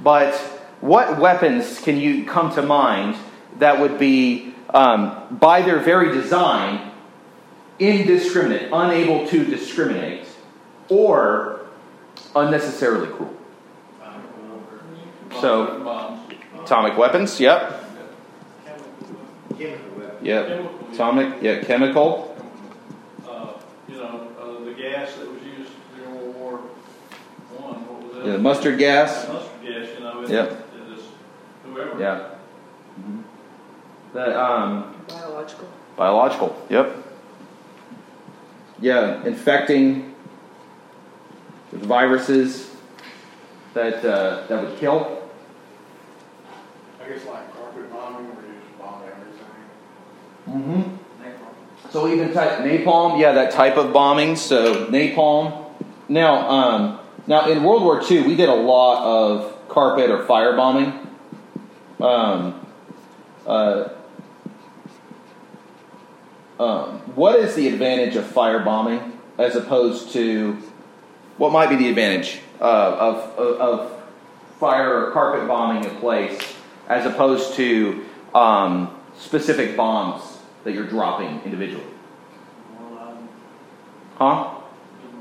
But 0.03 0.35
what 0.81 1.17
weapons 1.17 1.79
can 1.79 1.97
you 1.97 2.25
come 2.25 2.53
to 2.55 2.61
mind 2.61 3.15
that 3.59 3.79
would 3.79 3.97
be, 3.97 4.53
um, 4.73 5.27
by 5.31 5.61
their 5.61 5.79
very 5.79 6.11
design, 6.13 6.91
indiscriminate, 7.79 8.69
unable 8.73 9.25
to 9.29 9.45
discriminate, 9.45 10.27
or 10.89 11.61
unnecessarily 12.35 13.07
cruel? 13.07 13.33
So, 15.39 16.19
atomic 16.61 16.97
weapons, 16.97 17.39
yep. 17.39 17.79
Yep. 19.57 20.47
Chemical. 20.47 20.89
Atomic, 20.93 21.41
yeah, 21.41 21.63
chemical. 21.63 22.37
Uh, 23.27 23.53
you 23.89 23.95
know, 23.95 24.27
uh, 24.39 24.63
the 24.63 24.73
gas 24.73 25.15
that 25.15 25.29
was 25.29 25.41
used 25.43 25.71
during 25.97 26.15
World 26.15 26.35
War 26.35 26.51
One, 27.57 27.87
what 27.87 28.03
was 28.03 28.23
that? 28.23 28.31
Yeah, 28.31 28.37
mustard 28.37 28.77
gas. 28.79 29.27
Mustard 29.27 29.52
gas, 29.63 29.87
you 29.97 30.03
know, 30.03 30.21
it, 30.21 30.29
Yep. 30.29 30.51
it 30.51 30.93
is 30.97 31.03
whoever. 31.65 31.99
Yeah. 31.99 32.29
The 34.13 34.39
um, 34.43 34.93
Biological. 35.07 35.67
biological. 35.97 36.65
Yep. 36.69 36.97
Yeah, 38.79 39.23
infecting 39.25 40.13
with 41.71 41.83
viruses 41.85 42.69
that 43.73 44.05
uh, 44.05 44.45
that 44.47 44.63
would 44.63 44.77
kill. 44.77 45.23
I 47.03 47.09
guess 47.09 47.25
like 47.25 47.51
carpet 47.55 47.91
bombing 47.91 48.27
where 48.35 48.45
you 48.45 48.53
just 48.61 48.77
bomb 48.79 49.01
everything. 49.03 50.81
Mm-hmm. 50.83 51.89
So 51.89 52.07
even 52.07 52.33
type 52.33 52.59
napalm, 52.59 53.19
yeah, 53.19 53.33
that 53.33 53.51
type 53.51 53.77
of 53.77 53.91
bombing. 53.93 54.35
So 54.35 54.87
napalm. 54.87 55.65
Now, 56.09 56.49
um, 56.49 56.99
now 57.27 57.49
in 57.49 57.63
World 57.63 57.83
War 57.83 58.01
II, 58.09 58.23
we 58.23 58.35
did 58.35 58.49
a 58.49 58.53
lot 58.55 59.03
of 59.03 59.67
carpet 59.69 60.09
or 60.09 60.23
fire 60.25 60.55
bombing. 60.55 61.07
Um, 61.99 62.65
uh, 63.47 63.89
um, 66.59 66.99
what 67.15 67.39
is 67.39 67.55
the 67.55 67.67
advantage 67.67 68.15
of 68.15 68.25
fire 68.25 68.59
bombing 68.63 69.19
as 69.37 69.55
opposed 69.55 70.11
to 70.13 70.53
what 71.37 71.51
might 71.51 71.69
be 71.69 71.75
the 71.75 71.89
advantage 71.89 72.39
uh, 72.61 72.63
of, 72.63 73.15
of, 73.37 73.59
of 73.59 74.03
fire 74.59 75.05
or 75.07 75.11
carpet 75.11 75.47
bombing 75.47 75.85
a 75.85 75.89
place 75.99 76.39
as 76.87 77.05
opposed 77.05 77.55
to 77.55 78.05
um, 78.35 78.95
specific 79.17 79.75
bombs 79.75 80.37
that 80.63 80.73
you're 80.73 80.87
dropping 80.87 81.41
individually? 81.43 81.83
Huh? 84.17 84.53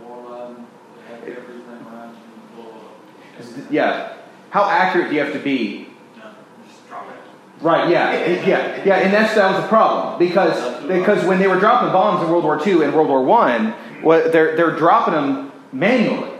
more 0.01 0.31
line, 0.31 0.67
they 1.09 1.15
have 1.15 1.23
everything 1.38 1.87
around 1.87 2.11
you 2.11 2.23
to 2.57 2.62
blow 2.62 2.71
up. 2.71 2.83
'Cause 2.83 3.25
th- 3.31 3.32
Yeah. 3.70 4.14
How 4.50 4.64
accurate 4.64 5.09
do 5.09 5.14
you 5.14 5.22
have 5.22 5.33
to 5.33 5.38
be? 5.38 5.88
No, 6.16 6.31
just 6.66 6.88
drop 6.88 7.07
it. 7.09 7.64
Right. 7.64 7.88
Yeah. 7.90 8.44
yeah. 8.46 8.85
Yeah. 8.85 8.96
And 8.96 9.12
that's 9.12 9.35
that 9.35 9.55
was 9.55 9.64
a 9.64 9.68
problem 9.68 10.18
because 10.18 10.87
because 10.87 11.24
when 11.26 11.38
they 11.38 11.48
were 11.48 11.59
dropping 11.59 11.92
bombs 11.92 12.24
in 12.24 12.31
World 12.31 12.44
War 12.44 12.61
II 12.66 12.85
and 12.85 12.94
World 12.94 13.09
War 13.09 13.22
One, 13.22 13.72
what 14.02 14.33
they're 14.33 14.57
they're 14.57 14.76
dropping 14.76 15.14
them 15.14 15.52
manually, 15.72 16.31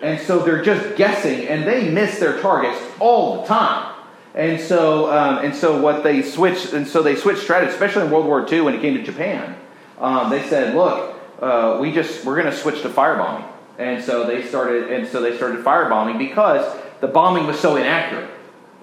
and 0.00 0.20
so 0.20 0.40
they're 0.40 0.62
just 0.62 0.96
guessing, 0.96 1.46
and 1.46 1.64
they 1.64 1.90
miss 1.90 2.18
their 2.18 2.40
targets 2.40 2.80
all 2.98 3.42
the 3.42 3.46
time. 3.46 3.94
And 4.34 4.60
so 4.60 5.12
um, 5.12 5.44
and 5.44 5.54
so 5.54 5.80
what 5.80 6.02
they 6.02 6.22
switched 6.22 6.72
and 6.72 6.86
so 6.86 7.02
they 7.02 7.16
switched 7.16 7.42
strategy, 7.42 7.72
especially 7.72 8.04
in 8.06 8.10
World 8.10 8.26
War 8.26 8.46
II 8.50 8.62
when 8.62 8.74
it 8.74 8.80
came 8.80 8.94
to 8.94 9.02
Japan. 9.02 9.56
Um, 9.98 10.30
they 10.30 10.42
said, 10.48 10.74
look, 10.74 11.16
uh, 11.40 11.78
we 11.80 11.92
just 11.92 12.24
we're 12.24 12.34
going 12.40 12.50
to 12.50 12.56
switch 12.56 12.82
to 12.82 12.88
firebombing, 12.88 13.46
and 13.82 14.02
so 14.02 14.24
they 14.24 14.46
started 14.46 14.92
and 14.92 15.08
so 15.08 15.20
they 15.20 15.36
started 15.36 15.64
firebombing 15.64 16.18
because 16.18 16.64
the 17.00 17.08
bombing 17.08 17.46
was 17.46 17.58
so 17.58 17.76
inaccurate. 17.76 18.30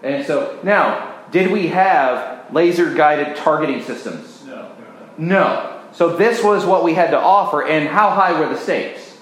And 0.03 0.25
so 0.25 0.59
now 0.63 1.23
did 1.31 1.51
we 1.51 1.67
have 1.67 2.53
laser 2.53 2.93
guided 2.93 3.37
targeting 3.37 3.81
systems? 3.81 4.43
No. 4.45 4.71
No. 5.17 5.81
So 5.93 6.15
this 6.15 6.43
was 6.43 6.65
what 6.65 6.83
we 6.83 6.93
had 6.93 7.11
to 7.11 7.19
offer, 7.19 7.65
and 7.65 7.87
how 7.87 8.11
high 8.11 8.39
were 8.39 8.47
the 8.47 8.57
stakes? 8.57 9.17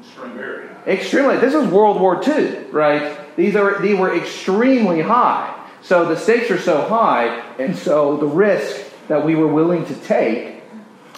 Extreme. 0.00 0.32
Very 0.32 0.68
high. 0.68 0.74
Extremely. 0.86 1.36
This 1.36 1.54
was 1.54 1.66
World 1.68 2.00
War 2.00 2.22
II, 2.26 2.64
right? 2.70 3.36
These 3.36 3.56
are 3.56 3.80
these 3.80 3.98
were 3.98 4.14
extremely 4.16 5.02
high. 5.02 5.52
So 5.82 6.06
the 6.06 6.16
stakes 6.16 6.50
are 6.50 6.58
so 6.58 6.82
high, 6.82 7.42
and 7.58 7.76
so 7.76 8.16
the 8.16 8.26
risk 8.26 8.82
that 9.08 9.24
we 9.24 9.34
were 9.34 9.46
willing 9.46 9.84
to 9.86 9.94
take 9.94 10.62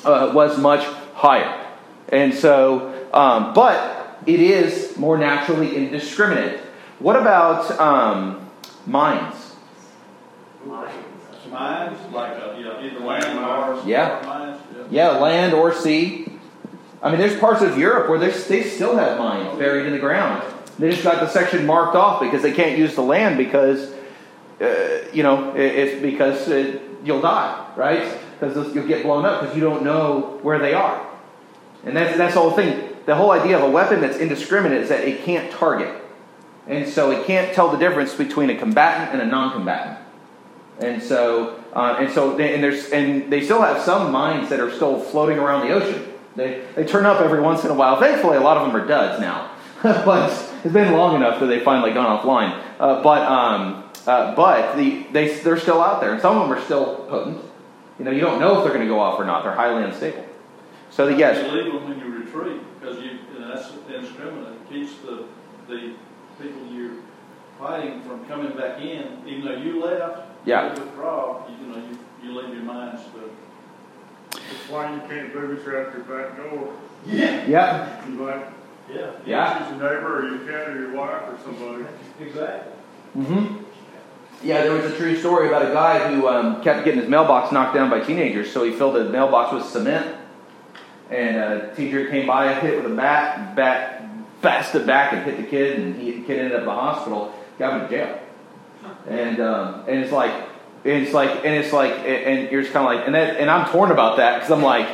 uh, 0.05 0.33
was 0.35 0.59
much 0.59 0.85
higher. 1.15 1.65
And 2.09 2.35
so, 2.35 3.09
um, 3.13 3.55
but 3.55 3.98
it 4.29 4.41
is 4.41 4.97
more 4.99 5.17
naturally 5.17 5.75
indiscriminate. 5.75 6.61
What 6.99 7.17
about 7.17 7.71
um, 7.81 8.49
mines? 8.87 9.55
Mines, 11.51 12.13
like, 12.13 12.37
uh, 12.37 12.57
yeah, 12.59 12.85
either 12.85 13.01
land 13.01 13.39
or. 13.39 13.83
Yeah. 13.89 14.21
Mines, 14.27 14.61
yeah. 14.91 15.13
Yeah, 15.13 15.19
land 15.19 15.55
or 15.55 15.73
sea. 15.73 16.31
I 17.01 17.11
mean, 17.11 17.19
there's 17.19 17.39
parts 17.39 17.63
of 17.63 17.79
Europe 17.79 18.11
where 18.11 18.19
they 18.19 18.31
still 18.31 18.97
have 18.97 19.19
mines 19.19 19.59
buried 19.59 19.87
in 19.87 19.93
the 19.93 19.99
ground. 19.99 20.43
They 20.79 20.91
just 20.91 21.03
got 21.03 21.21
the 21.21 21.29
section 21.29 21.65
marked 21.65 21.97
off 21.97 22.21
because 22.21 22.43
they 22.43 22.53
can't 22.53 22.79
use 22.79 22.95
the 22.95 23.03
land 23.03 23.39
because, 23.39 23.93
uh, 24.61 25.05
you 25.13 25.23
know, 25.23 25.55
it, 25.55 25.61
it's 25.61 26.03
because 26.03 26.49
uh, 26.49 26.79
you'll 27.03 27.23
die, 27.23 27.73
right? 27.77 28.19
Because 28.39 28.75
you'll 28.75 28.87
get 28.87 29.03
blown 29.05 29.25
up 29.25 29.41
because 29.41 29.57
you 29.57 29.63
don't 29.63 29.83
know 29.83 30.39
where 30.43 30.59
they 30.59 30.75
are. 30.75 31.05
And 31.85 31.97
that's, 31.97 32.19
that's 32.19 32.35
the 32.35 32.41
whole 32.41 32.53
thing. 32.53 32.88
The 33.09 33.15
whole 33.15 33.31
idea 33.31 33.57
of 33.57 33.63
a 33.63 33.71
weapon 33.71 34.03
that's 34.03 34.19
indiscriminate 34.19 34.83
is 34.83 34.91
that 34.91 35.03
it 35.09 35.25
can't 35.25 35.51
target. 35.51 35.99
And 36.67 36.87
so 36.87 37.11
it 37.11 37.27
can't 37.27 37.55
tell 37.55 37.71
the 37.71 37.79
difference 37.79 38.15
between 38.15 38.51
a 38.51 38.55
combatant 38.55 39.13
and 39.13 39.23
a 39.23 39.25
non 39.25 39.55
combatant. 39.55 39.97
And 40.79 41.03
so, 41.03 41.59
uh, 41.73 41.97
and 42.01 42.13
so, 42.13 42.37
they, 42.37 42.53
and 42.53 42.63
there's, 42.63 42.91
and 42.91 43.33
they 43.33 43.43
still 43.43 43.63
have 43.63 43.81
some 43.81 44.13
mines 44.13 44.51
that 44.51 44.61
are 44.61 44.71
still 44.71 45.01
floating 45.01 45.39
around 45.39 45.67
the 45.67 45.73
ocean. 45.73 46.13
They, 46.37 46.63
they 46.75 46.85
turn 46.85 47.07
up 47.07 47.23
every 47.23 47.41
once 47.41 47.65
in 47.65 47.71
a 47.71 47.75
while. 47.75 47.99
Thankfully, 47.99 48.37
a 48.37 48.41
lot 48.41 48.59
of 48.59 48.71
them 48.71 48.77
are 48.79 48.87
duds 48.87 49.19
now, 49.23 49.53
but 49.83 50.31
it's 50.63 50.75
been 50.75 50.93
long 50.93 51.17
enough 51.17 51.41
that 51.41 51.47
they've 51.47 51.63
finally 51.63 51.95
gone 51.95 52.21
offline. 52.21 52.63
Uh, 52.79 53.03
but, 53.03 53.23
um, 53.23 53.85
uh, 54.07 54.35
but 54.35 54.77
the, 54.77 55.07
they, 55.15 55.35
they're 55.37 55.59
still 55.59 55.81
out 55.81 56.03
there, 56.03 56.13
and 56.13 56.21
some 56.21 56.37
of 56.37 56.47
them 56.47 56.59
are 56.59 56.63
still 56.63 57.07
potent. 57.09 57.43
You 57.99 58.05
know, 58.05 58.11
you 58.11 58.21
don't 58.21 58.39
know 58.39 58.59
if 58.59 58.65
they're 58.65 58.75
going 58.75 58.87
to 58.87 58.93
go 58.93 59.01
off 59.01 59.19
or 59.19 59.25
not. 59.25 59.45
They're 59.45 59.55
highly 59.55 59.83
unstable. 59.83 60.27
So 60.91 61.07
the, 61.07 61.17
yes, 61.17 61.39
It's 62.29 62.35
illegal 62.35 62.45
when 62.45 62.55
you 62.55 62.61
because 62.81 62.99
you, 63.03 63.11
and 63.37 63.51
that's 63.51 63.71
indiscriminate, 63.89 64.53
it 64.53 64.71
keeps 64.71 64.93
the, 64.99 65.25
the 65.69 65.95
people 66.41 66.67
you're 66.73 66.97
fighting 67.59 68.03
from 68.03 68.25
coming 68.27 68.57
back 68.57 68.81
in, 68.81 69.23
even 69.27 69.45
though 69.45 69.57
you 69.57 69.85
left. 69.85 70.23
Yeah. 70.45 70.75
You 70.75 70.83
withdraw, 70.83 71.49
you, 71.49 71.67
you 71.67 71.73
know, 71.73 71.89
you, 71.89 71.99
you 72.23 72.41
leave 72.41 72.55
your 72.55 72.65
minds 72.65 73.03
to. 73.05 73.31
That's 74.31 74.69
why 74.69 74.95
you 74.95 75.01
can't 75.09 75.33
booby 75.33 75.63
trap 75.63 75.95
your 75.95 76.05
back 76.05 76.37
door. 76.37 76.75
Yeah. 77.07 77.47
yeah, 77.47 78.07
You 78.07 78.25
like, 78.25 78.47
Yeah. 78.93 79.11
Yeah. 79.27 79.59
choose 79.59 79.69
your 79.69 79.95
neighbor 79.95 80.19
or 80.19 80.29
your 80.29 80.39
cat 80.47 80.69
or 80.69 80.81
your 80.81 80.93
wife 80.93 81.23
or 81.23 81.39
somebody. 81.45 81.85
Exactly. 82.21 82.73
Mm-hmm. 83.17 83.65
Yeah, 84.43 84.63
there 84.63 84.73
was 84.73 84.85
a 84.85 84.97
true 84.97 85.17
story 85.19 85.49
about 85.49 85.63
a 85.63 85.73
guy 85.75 86.15
who 86.15 86.29
um, 86.29 86.63
kept 86.63 86.85
getting 86.85 87.01
his 87.01 87.09
mailbox 87.09 87.51
knocked 87.51 87.75
down 87.75 87.91
by 87.91 88.01
teenagers, 88.01 88.53
so 88.53 88.63
he 88.65 88.73
filled 88.73 88.95
the 88.95 89.05
mailbox 89.05 89.53
with 89.53 89.65
cement. 89.65 90.18
And 91.11 91.37
a 91.37 91.75
teacher 91.75 92.09
came 92.11 92.27
by, 92.27 92.53
and 92.53 92.67
hit 92.67 92.83
with 92.83 92.93
a 92.93 92.95
bat, 92.95 93.57
bat 93.57 93.99
fasted 94.41 94.87
back 94.87 95.13
and 95.13 95.25
hit 95.25 95.37
the 95.37 95.45
kid, 95.45 95.79
and 95.79 95.97
he, 95.97 96.13
the 96.13 96.23
kid 96.27 96.39
ended 96.39 96.55
up 96.55 96.61
in 96.61 96.67
the 96.67 96.73
hospital, 96.73 97.35
got 97.59 97.81
him 97.81 97.89
to 97.89 97.97
jail. 97.97 98.21
And 99.09 99.41
um, 99.41 99.85
and 99.89 100.01
it's 100.01 100.13
like, 100.13 100.49
it's 100.85 101.13
like, 101.13 101.31
and 101.45 101.55
it's 101.55 101.73
like, 101.73 101.93
and 101.93 102.51
you're 102.51 102.63
just 102.63 102.73
kind 102.73 102.87
of 102.87 102.95
like, 102.95 103.07
and 103.07 103.15
that, 103.15 103.41
and 103.41 103.51
I'm 103.51 103.69
torn 103.71 103.91
about 103.91 104.19
that 104.19 104.39
because 104.39 104.51
I'm 104.51 104.63
like, 104.63 104.89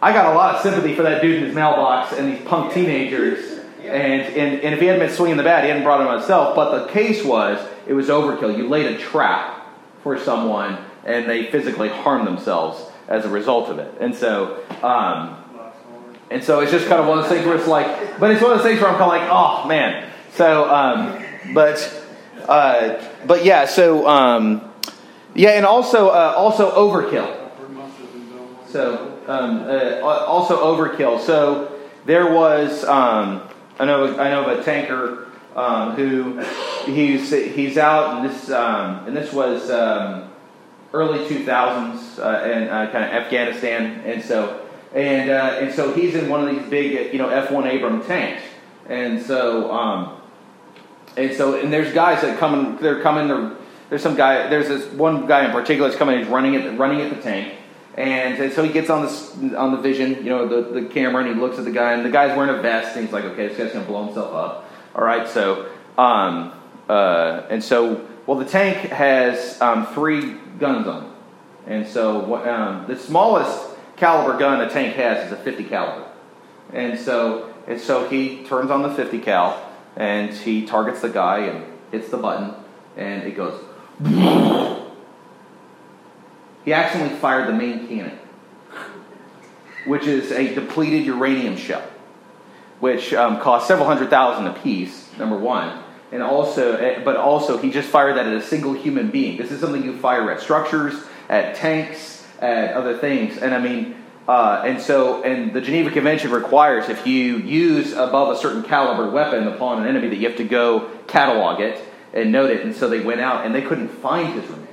I 0.00 0.12
got 0.12 0.32
a 0.32 0.36
lot 0.36 0.56
of 0.56 0.62
sympathy 0.62 0.94
for 0.94 1.02
that 1.02 1.22
dude 1.22 1.36
in 1.36 1.44
his 1.44 1.54
mailbox 1.54 2.12
and 2.12 2.32
these 2.32 2.46
punk 2.46 2.72
teenagers. 2.72 3.56
And, 3.78 4.20
and, 4.20 4.60
and 4.60 4.74
if 4.74 4.80
he 4.80 4.86
hadn't 4.86 5.06
been 5.06 5.16
swinging 5.16 5.38
the 5.38 5.42
bat, 5.42 5.64
he 5.64 5.70
hadn't 5.70 5.82
brought 5.82 6.02
it 6.02 6.06
on 6.06 6.18
himself. 6.18 6.54
But 6.54 6.78
the 6.78 6.92
case 6.92 7.24
was, 7.24 7.58
it 7.86 7.94
was 7.94 8.08
overkill. 8.08 8.54
You 8.54 8.68
laid 8.68 8.84
a 8.84 8.98
trap 8.98 9.66
for 10.02 10.18
someone, 10.18 10.76
and 11.06 11.26
they 11.26 11.50
physically 11.50 11.88
harmed 11.88 12.26
themselves 12.26 12.84
as 13.08 13.24
a 13.24 13.28
result 13.28 13.68
of 13.68 13.78
it. 13.78 13.92
And 14.00 14.14
so, 14.14 14.62
um, 14.82 15.36
and 16.30 16.44
so 16.44 16.60
it's 16.60 16.70
just 16.70 16.86
kind 16.86 17.00
of 17.00 17.06
one 17.06 17.18
of 17.18 17.24
those 17.24 17.32
things 17.32 17.46
where 17.46 17.56
it's 17.56 17.66
like, 17.66 18.20
but 18.20 18.30
it's 18.30 18.42
one 18.42 18.52
of 18.52 18.58
those 18.58 18.66
things 18.66 18.80
where 18.80 18.90
I'm 18.90 18.98
kind 18.98 19.10
of 19.10 19.20
like, 19.20 19.28
oh 19.30 19.66
man. 19.66 20.10
So, 20.34 20.70
um, 20.70 21.24
but, 21.54 22.04
uh, 22.46 23.02
but 23.26 23.44
yeah. 23.44 23.64
So, 23.64 24.06
um, 24.06 24.70
yeah, 25.34 25.50
and 25.50 25.66
also, 25.66 26.08
uh, 26.08 26.34
also 26.36 26.70
overkill. 26.70 27.38
So 28.68 29.18
um, 29.26 29.62
uh, 29.62 30.00
also 30.00 30.56
overkill. 30.58 31.20
So 31.20 31.72
there 32.04 32.32
was 32.32 32.84
um, 32.84 33.48
I 33.78 33.84
know 33.84 34.18
I 34.18 34.30
know 34.30 34.44
of 34.44 34.58
a 34.58 34.62
tanker 34.62 35.28
um, 35.56 35.94
who 35.94 36.38
he's 36.84 37.30
he's 37.30 37.78
out 37.78 38.16
and 38.16 38.28
this 38.28 38.50
and 38.50 39.16
this 39.16 39.32
was 39.32 39.70
early 40.92 41.18
2000s 41.26 42.18
uh, 42.18 42.44
and 42.44 42.70
uh, 42.70 42.90
kind 42.90 43.04
of 43.04 43.10
Afghanistan. 43.10 44.00
And 44.04 44.22
so 44.22 44.66
and 44.94 45.30
uh, 45.30 45.58
and 45.60 45.74
so 45.74 45.92
he's 45.92 46.14
in 46.14 46.28
one 46.28 46.46
of 46.46 46.54
these 46.54 46.68
big 46.68 47.12
you 47.12 47.18
know 47.18 47.28
M1 47.28 47.76
Abram 47.76 48.04
tanks. 48.04 48.42
And 48.88 49.22
so 49.22 49.70
um, 49.70 50.20
and 51.16 51.34
so 51.34 51.60
and 51.60 51.72
there's 51.72 51.92
guys 51.92 52.22
that 52.22 52.38
come 52.38 52.54
in, 52.54 52.76
they're 52.76 53.02
coming 53.02 53.28
they're, 53.28 53.56
there's 53.90 54.02
some 54.02 54.16
guy 54.16 54.48
there's 54.48 54.68
this 54.68 54.90
one 54.92 55.26
guy 55.26 55.44
in 55.44 55.52
particular 55.52 55.88
that's 55.88 55.98
coming 55.98 56.18
he's 56.18 56.28
running 56.28 56.56
at 56.56 56.78
running 56.78 57.00
at 57.00 57.14
the 57.14 57.20
tank. 57.22 57.54
And, 57.96 58.40
and 58.40 58.52
so 58.52 58.62
he 58.62 58.72
gets 58.72 58.90
on 58.90 59.06
the 59.06 59.58
on 59.58 59.72
the 59.72 59.78
vision, 59.78 60.24
you 60.24 60.30
know, 60.30 60.46
the, 60.46 60.80
the 60.80 60.86
camera, 60.86 61.24
and 61.24 61.34
he 61.34 61.40
looks 61.40 61.58
at 61.58 61.64
the 61.64 61.72
guy, 61.72 61.94
and 61.94 62.04
the 62.04 62.10
guy's 62.10 62.36
wearing 62.36 62.56
a 62.56 62.62
vest, 62.62 62.94
and 62.96 63.04
he's 63.04 63.12
like, 63.12 63.24
okay, 63.24 63.48
this 63.48 63.58
guy's 63.58 63.72
gonna 63.72 63.84
blow 63.84 64.04
himself 64.04 64.32
up. 64.32 64.70
All 64.94 65.04
right, 65.04 65.26
so 65.26 65.68
um, 65.98 66.52
uh, 66.88 67.42
and 67.50 67.62
so 67.62 68.06
well, 68.24 68.38
the 68.38 68.44
tank 68.44 68.76
has 68.90 69.60
um, 69.60 69.86
three 69.86 70.36
guns 70.58 70.86
on 70.86 71.04
it, 71.04 71.10
and 71.66 71.86
so 71.86 72.36
um, 72.46 72.86
the 72.86 72.96
smallest 72.96 73.76
caliber 73.96 74.38
gun 74.38 74.60
a 74.60 74.70
tank 74.70 74.94
has 74.96 75.26
is 75.26 75.32
a 75.32 75.36
50 75.36 75.64
caliber, 75.64 76.06
and 76.72 76.98
so 76.98 77.52
and 77.66 77.80
so 77.80 78.08
he 78.08 78.44
turns 78.44 78.70
on 78.70 78.82
the 78.82 78.94
50 78.94 79.18
cal, 79.20 79.70
and 79.96 80.32
he 80.32 80.66
targets 80.66 81.02
the 81.02 81.08
guy 81.08 81.40
and 81.40 81.64
hits 81.90 82.08
the 82.10 82.16
button, 82.16 82.54
and 82.96 83.24
it 83.24 83.36
goes. 83.36 83.62
He 86.68 86.74
accidentally 86.74 87.18
fired 87.18 87.48
the 87.48 87.54
main 87.54 87.88
cannon, 87.88 88.18
which 89.86 90.04
is 90.04 90.32
a 90.32 90.54
depleted 90.54 91.06
uranium 91.06 91.56
shell, 91.56 91.82
which 92.78 93.14
um, 93.14 93.40
costs 93.40 93.68
several 93.68 93.86
hundred 93.86 94.10
thousand 94.10 94.48
apiece. 94.48 95.08
Number 95.16 95.38
one, 95.38 95.82
and 96.12 96.22
also, 96.22 96.76
eh, 96.76 97.02
but 97.04 97.16
also 97.16 97.58
he 97.58 97.70
just 97.70 97.88
fired 97.88 98.16
that 98.16 98.26
at 98.26 98.34
a 98.34 98.42
single 98.42 98.72
human 98.72 99.10
being. 99.10 99.36
This 99.36 99.50
is 99.50 99.60
something 99.60 99.82
you 99.82 99.96
fire 99.98 100.30
at 100.30 100.40
structures, 100.40 100.94
at 101.28 101.54
tanks, 101.56 102.26
at 102.40 102.74
other 102.74 102.96
things, 102.98 103.38
and 103.38 103.54
I 103.54 103.60
mean. 103.60 103.94
Uh, 104.26 104.62
and 104.66 104.78
so, 104.78 105.22
and 105.22 105.54
the 105.54 105.60
Geneva 105.62 105.90
Convention 105.90 106.30
requires 106.30 106.90
if 106.90 107.06
you 107.06 107.38
use 107.38 107.94
above 107.94 108.36
a 108.36 108.38
certain 108.38 108.62
caliber 108.62 109.08
weapon 109.08 109.48
upon 109.48 109.80
an 109.80 109.88
enemy 109.88 110.10
that 110.10 110.16
you 110.16 110.28
have 110.28 110.36
to 110.36 110.44
go 110.44 110.90
catalog 111.06 111.60
it 111.60 111.82
and 112.12 112.30
note 112.30 112.50
it. 112.50 112.62
And 112.62 112.76
so 112.76 112.90
they 112.90 113.00
went 113.00 113.22
out 113.22 113.46
and 113.46 113.54
they 113.54 113.62
couldn't 113.62 113.88
find 113.88 114.34
his 114.34 114.44
remains 114.44 114.68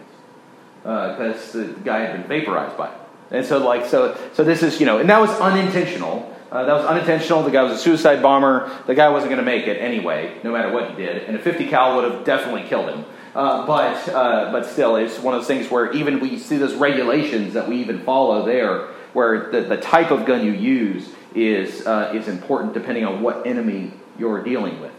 because 0.83 1.55
uh, 1.55 1.59
the 1.59 1.73
guy 1.85 1.99
had 2.01 2.11
been 2.17 2.27
vaporized 2.27 2.77
by 2.77 2.89
it. 2.89 2.97
And 3.31 3.45
so, 3.45 3.57
like, 3.57 3.85
so, 3.85 4.17
so 4.33 4.43
this 4.43 4.61
is, 4.61 4.79
you 4.79 4.85
know, 4.85 4.99
and 4.99 5.09
that 5.09 5.19
was 5.19 5.31
unintentional. 5.39 6.31
Uh, 6.51 6.63
that 6.65 6.73
was 6.73 6.85
unintentional. 6.85 7.43
The 7.43 7.51
guy 7.51 7.63
was 7.63 7.73
a 7.73 7.77
suicide 7.77 8.21
bomber. 8.21 8.71
The 8.85 8.95
guy 8.95 9.09
wasn't 9.09 9.31
going 9.31 9.43
to 9.43 9.45
make 9.45 9.67
it 9.67 9.77
anyway, 9.77 10.37
no 10.43 10.51
matter 10.51 10.71
what 10.71 10.91
he 10.91 10.95
did. 10.95 11.23
And 11.23 11.35
a 11.35 11.39
50 11.41 11.67
cal 11.67 11.95
would 11.95 12.11
have 12.11 12.23
definitely 12.23 12.63
killed 12.63 12.89
him. 12.89 13.05
Uh, 13.33 13.65
but, 13.65 14.09
uh, 14.09 14.51
but 14.51 14.65
still, 14.65 14.95
it's 14.95 15.19
one 15.19 15.33
of 15.33 15.41
those 15.41 15.47
things 15.47 15.69
where 15.69 15.91
even 15.91 16.19
we 16.19 16.37
see 16.37 16.57
those 16.57 16.73
regulations 16.75 17.53
that 17.53 17.67
we 17.67 17.77
even 17.77 17.99
follow 18.03 18.45
there, 18.45 18.87
where 19.13 19.51
the, 19.51 19.61
the 19.61 19.77
type 19.77 20.11
of 20.11 20.25
gun 20.25 20.45
you 20.45 20.53
use 20.53 21.09
is, 21.33 21.85
uh, 21.85 22.13
is 22.15 22.29
important 22.29 22.73
depending 22.73 23.03
on 23.03 23.21
what 23.21 23.45
enemy 23.45 23.91
you're 24.17 24.41
dealing 24.41 24.79
with. 24.79 24.93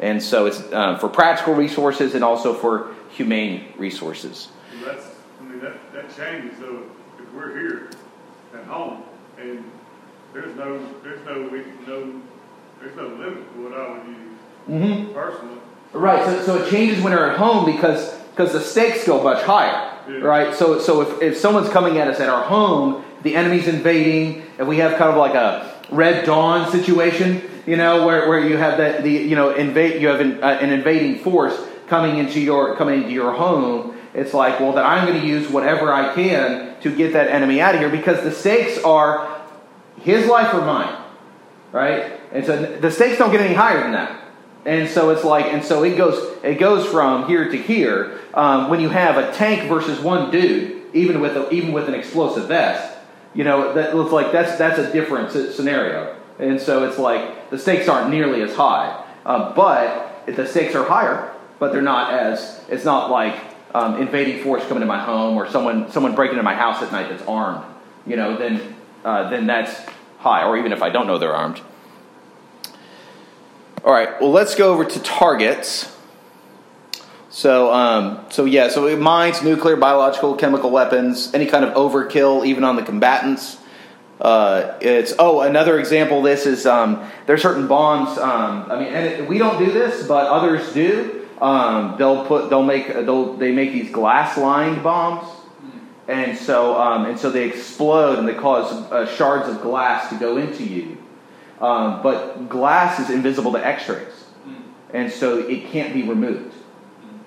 And 0.00 0.22
so 0.22 0.46
it's 0.46 0.60
uh, 0.72 0.98
for 0.98 1.08
practical 1.08 1.54
resources 1.54 2.14
and 2.14 2.24
also 2.24 2.54
for 2.54 2.94
humane 3.10 3.72
resources. 3.76 4.48
Well, 4.74 4.92
that's, 4.92 5.06
I 5.40 5.44
mean, 5.44 5.60
that, 5.60 5.92
that 5.92 6.16
changes 6.16 6.58
though, 6.58 6.82
if 7.18 7.32
we're 7.32 7.56
here 7.56 7.90
at 8.54 8.64
home 8.64 9.02
and 9.38 9.64
there's 10.40 10.56
no, 10.56 10.80
there's 11.02 11.24
no, 11.26 11.48
we- 11.50 11.86
no, 11.86 12.20
there's 12.80 12.96
no 12.96 13.08
limit 13.08 13.52
to 13.54 13.62
what 13.62 13.72
I 13.78 13.92
would 13.92 14.06
use 14.06 14.16
Mm-hmm. 14.68 15.14
personally. 15.14 15.58
Right. 15.94 16.22
So, 16.26 16.42
so 16.42 16.62
it 16.62 16.70
changes 16.70 17.02
when 17.02 17.14
we're 17.14 17.30
at 17.30 17.38
home 17.38 17.64
because 17.64 18.14
because 18.30 18.52
the 18.52 18.60
stakes 18.60 19.06
go 19.06 19.22
much 19.22 19.42
higher. 19.42 19.96
Yeah. 20.08 20.18
Right. 20.18 20.54
So 20.54 20.78
so 20.78 21.00
if, 21.00 21.22
if 21.22 21.36
someone's 21.38 21.70
coming 21.70 21.96
at 21.96 22.06
us 22.08 22.20
at 22.20 22.28
our 22.28 22.44
home, 22.44 23.02
the 23.22 23.34
enemy's 23.34 23.66
invading, 23.66 24.44
and 24.58 24.68
we 24.68 24.76
have 24.78 24.98
kind 24.98 25.10
of 25.10 25.16
like 25.16 25.34
a 25.34 25.74
Red 25.90 26.26
Dawn 26.26 26.70
situation, 26.70 27.42
you 27.66 27.76
know, 27.78 28.06
where, 28.06 28.28
where 28.28 28.46
you 28.46 28.58
have 28.58 28.76
that 28.76 29.02
the 29.02 29.10
you 29.10 29.34
know 29.34 29.50
invade 29.54 30.02
you 30.02 30.08
have 30.08 30.20
an, 30.20 30.44
uh, 30.44 30.58
an 30.60 30.70
invading 30.70 31.20
force 31.20 31.58
coming 31.86 32.18
into 32.18 32.38
your 32.38 32.76
coming 32.76 33.02
into 33.04 33.12
your 33.12 33.32
home. 33.32 33.96
it's 34.12 34.34
like, 34.34 34.60
well, 34.60 34.72
then 34.72 34.84
I'm 34.84 35.06
going 35.08 35.18
to 35.18 35.26
use 35.26 35.48
whatever 35.48 35.90
I 35.92 36.14
can 36.14 36.78
to 36.82 36.94
get 36.94 37.14
that 37.14 37.28
enemy 37.28 37.62
out 37.62 37.74
of 37.74 37.80
here 37.80 37.88
because 37.90 38.22
the 38.22 38.30
stakes 38.32 38.78
are 38.84 39.37
his 40.08 40.26
life 40.26 40.54
or 40.54 40.62
mine, 40.62 40.96
right? 41.70 42.18
And 42.32 42.44
so 42.46 42.56
the 42.78 42.90
stakes 42.90 43.18
don't 43.18 43.30
get 43.30 43.42
any 43.42 43.54
higher 43.54 43.82
than 43.82 43.92
that. 43.92 44.24
And 44.64 44.88
so 44.88 45.10
it's 45.10 45.22
like, 45.22 45.46
and 45.46 45.62
so 45.62 45.84
it 45.84 45.96
goes, 45.98 46.36
it 46.42 46.58
goes 46.58 46.86
from 46.86 47.26
here 47.26 47.50
to 47.50 47.56
here. 47.56 48.18
Um, 48.32 48.70
when 48.70 48.80
you 48.80 48.88
have 48.88 49.18
a 49.18 49.32
tank 49.32 49.68
versus 49.68 50.00
one 50.00 50.30
dude, 50.30 50.82
even 50.94 51.20
with 51.20 51.36
a, 51.36 51.50
even 51.50 51.72
with 51.72 51.88
an 51.88 51.94
explosive 51.94 52.48
vest, 52.48 52.96
you 53.34 53.44
know, 53.44 53.74
that 53.74 53.94
looks 53.94 54.10
like 54.10 54.32
that's 54.32 54.56
that's 54.56 54.78
a 54.78 54.90
different 54.92 55.30
scenario. 55.30 56.16
And 56.38 56.58
so 56.58 56.88
it's 56.88 56.98
like 56.98 57.50
the 57.50 57.58
stakes 57.58 57.86
aren't 57.86 58.10
nearly 58.10 58.40
as 58.40 58.54
high, 58.54 59.04
um, 59.26 59.52
but 59.54 60.24
the 60.26 60.46
stakes 60.46 60.74
are 60.74 60.84
higher, 60.84 61.34
but 61.58 61.72
they're 61.72 61.82
not 61.82 62.14
as. 62.14 62.64
It's 62.68 62.84
not 62.84 63.10
like 63.10 63.38
um, 63.74 64.00
invading 64.00 64.42
force 64.42 64.64
coming 64.66 64.80
to 64.80 64.86
my 64.86 65.02
home 65.02 65.36
or 65.36 65.48
someone 65.50 65.90
someone 65.90 66.14
breaking 66.14 66.38
into 66.38 66.44
my 66.44 66.54
house 66.54 66.82
at 66.82 66.92
night 66.92 67.10
that's 67.10 67.22
armed. 67.24 67.64
You 68.06 68.16
know, 68.16 68.36
then 68.38 68.74
uh, 69.04 69.28
then 69.30 69.46
that's 69.46 69.78
high. 70.18 70.44
Or 70.44 70.56
even 70.56 70.72
if 70.72 70.82
I 70.82 70.90
don't 70.90 71.06
know 71.06 71.18
they're 71.18 71.34
armed. 71.34 71.60
All 73.84 73.92
right. 73.92 74.20
Well, 74.20 74.30
let's 74.30 74.54
go 74.54 74.72
over 74.72 74.84
to 74.84 75.00
targets. 75.00 75.94
So, 77.30 77.72
um, 77.72 78.24
so 78.30 78.44
yeah, 78.44 78.68
so 78.68 78.96
mines, 78.96 79.42
nuclear, 79.42 79.76
biological, 79.76 80.34
chemical 80.34 80.70
weapons, 80.70 81.32
any 81.34 81.46
kind 81.46 81.64
of 81.64 81.74
overkill, 81.74 82.44
even 82.44 82.64
on 82.64 82.76
the 82.76 82.82
combatants. 82.82 83.58
Uh, 84.20 84.76
it's 84.80 85.14
oh, 85.18 85.42
another 85.42 85.78
example. 85.78 86.22
This 86.22 86.46
is 86.46 86.66
um, 86.66 87.08
there 87.26 87.34
are 87.34 87.38
certain 87.38 87.68
bombs. 87.68 88.18
Um, 88.18 88.66
I 88.68 88.78
mean, 88.78 88.88
and 88.88 89.06
it, 89.06 89.28
we 89.28 89.38
don't 89.38 89.58
do 89.58 89.70
this, 89.70 90.06
but 90.08 90.26
others 90.26 90.72
do. 90.72 91.28
Um, 91.40 91.94
they'll 91.98 92.24
put 92.24 92.50
they'll 92.50 92.64
make 92.64 92.88
they'll 92.88 93.34
they 93.34 93.52
make 93.52 93.72
these 93.72 93.92
glass 93.92 94.36
lined 94.36 94.82
bombs, 94.82 95.28
and 96.08 96.36
so 96.36 96.80
um, 96.80 97.04
and 97.04 97.20
so 97.20 97.30
they 97.30 97.44
explode 97.44 98.18
and 98.18 98.26
they 98.26 98.34
cause 98.34 98.72
uh, 98.90 99.06
shards 99.06 99.48
of 99.48 99.60
glass 99.60 100.08
to 100.08 100.16
go 100.16 100.38
into 100.38 100.64
you. 100.64 100.96
Um, 101.60 102.02
but 102.02 102.48
glass 102.48 102.98
is 102.98 103.10
invisible 103.10 103.52
to 103.52 103.64
X-rays, 103.64 104.24
and 104.92 105.12
so 105.12 105.38
it 105.38 105.66
can't 105.66 105.92
be 105.92 106.02
removed. 106.02 106.54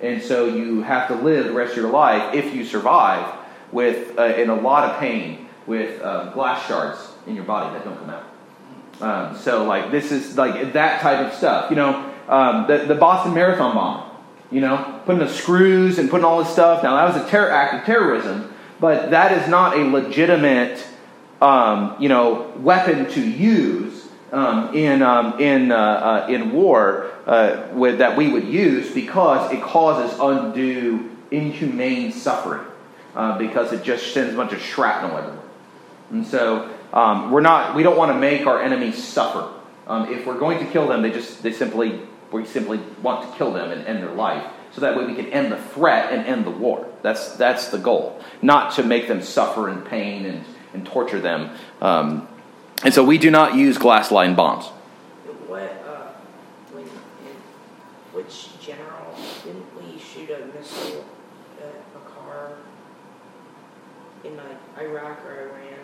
And 0.00 0.20
so 0.20 0.46
you 0.46 0.82
have 0.82 1.06
to 1.08 1.14
live 1.14 1.46
the 1.46 1.52
rest 1.52 1.72
of 1.72 1.76
your 1.78 1.90
life 1.90 2.34
if 2.34 2.52
you 2.54 2.64
survive 2.64 3.32
with 3.70 4.18
uh, 4.18 4.24
in 4.24 4.50
a 4.50 4.54
lot 4.54 4.90
of 4.90 4.98
pain 4.98 5.48
with 5.66 6.02
uh, 6.02 6.30
glass 6.32 6.66
shards 6.66 6.98
in 7.26 7.36
your 7.36 7.44
body 7.44 7.72
that 7.72 7.84
don't 7.84 7.96
come 7.98 8.10
out. 8.10 8.24
Um, 9.00 9.36
so 9.36 9.64
like 9.64 9.90
this 9.90 10.10
is 10.10 10.36
like 10.36 10.72
that 10.72 11.00
type 11.00 11.26
of 11.26 11.32
stuff. 11.34 11.70
You 11.70 11.76
know, 11.76 12.12
um, 12.28 12.66
the 12.66 12.78
the 12.86 12.94
Boston 12.94 13.34
Marathon 13.34 13.74
bomb. 13.74 14.10
You 14.50 14.60
know, 14.60 15.00
putting 15.06 15.20
the 15.20 15.32
screws 15.32 15.98
and 15.98 16.10
putting 16.10 16.26
all 16.26 16.38
this 16.42 16.52
stuff. 16.52 16.82
Now 16.82 16.96
that 16.96 17.14
was 17.14 17.24
a 17.24 17.30
terror 17.30 17.50
act 17.50 17.74
of 17.74 17.84
terrorism, 17.84 18.51
but 18.82 19.12
that 19.12 19.30
is 19.30 19.48
not 19.48 19.78
a 19.78 19.84
legitimate, 19.84 20.84
um, 21.40 21.94
you 22.00 22.08
know, 22.08 22.52
weapon 22.56 23.08
to 23.12 23.20
use 23.20 24.08
um, 24.32 24.74
in 24.74 25.02
um, 25.02 25.38
in 25.38 25.70
uh, 25.70 25.76
uh, 25.76 26.26
in 26.28 26.52
war 26.52 27.12
uh, 27.24 27.68
with, 27.74 27.98
that 27.98 28.16
we 28.16 28.26
would 28.26 28.42
use 28.44 28.92
because 28.92 29.52
it 29.52 29.62
causes 29.62 30.18
undue 30.18 31.16
inhumane 31.30 32.10
suffering 32.10 32.66
uh, 33.14 33.38
because 33.38 33.72
it 33.72 33.84
just 33.84 34.12
sends 34.12 34.34
a 34.34 34.36
bunch 34.36 34.52
of 34.52 34.60
shrapnel 34.60 35.16
everywhere. 35.16 35.38
And 36.10 36.26
so 36.26 36.68
um, 36.92 37.30
we're 37.30 37.40
not, 37.40 37.76
we 37.76 37.84
don't 37.84 37.96
want 37.96 38.10
to 38.10 38.18
make 38.18 38.48
our 38.48 38.60
enemies 38.60 39.02
suffer. 39.02 39.48
Um, 39.86 40.12
if 40.12 40.26
we're 40.26 40.38
going 40.38 40.58
to 40.58 40.66
kill 40.72 40.88
them, 40.88 41.02
they 41.02 41.12
just, 41.12 41.40
they 41.44 41.52
simply, 41.52 42.00
we 42.32 42.44
simply 42.46 42.80
want 43.00 43.30
to 43.30 43.38
kill 43.38 43.52
them 43.52 43.70
and 43.70 43.86
end 43.86 44.02
their 44.02 44.12
life. 44.12 44.44
So 44.74 44.80
that 44.80 44.96
way 44.96 45.04
we 45.04 45.14
can 45.14 45.26
end 45.26 45.52
the 45.52 45.58
threat 45.58 46.12
and 46.12 46.26
end 46.26 46.46
the 46.46 46.50
war. 46.50 46.86
That's, 47.02 47.36
that's 47.36 47.68
the 47.68 47.78
goal. 47.78 48.20
Not 48.40 48.74
to 48.74 48.82
make 48.82 49.06
them 49.06 49.20
suffer 49.22 49.68
in 49.68 49.82
pain 49.82 50.24
and, 50.24 50.44
and 50.72 50.86
torture 50.86 51.20
them. 51.20 51.50
Um, 51.80 52.26
and 52.82 52.94
so 52.94 53.04
we 53.04 53.18
do 53.18 53.30
not 53.30 53.54
use 53.54 53.76
glass 53.76 54.10
lined 54.10 54.36
bombs. 54.36 54.66
What, 55.46 55.62
uh, 55.62 56.12
when, 56.72 56.86
which 58.14 58.58
general 58.60 59.14
didn't 59.44 59.66
we 59.76 59.98
shoot 59.98 60.30
a 60.30 60.46
missile 60.56 61.04
at 61.60 61.74
a 61.94 62.10
car 62.10 62.52
in 64.24 64.36
like 64.36 64.80
Iraq 64.80 65.22
or 65.26 65.50
Iran? 65.50 65.78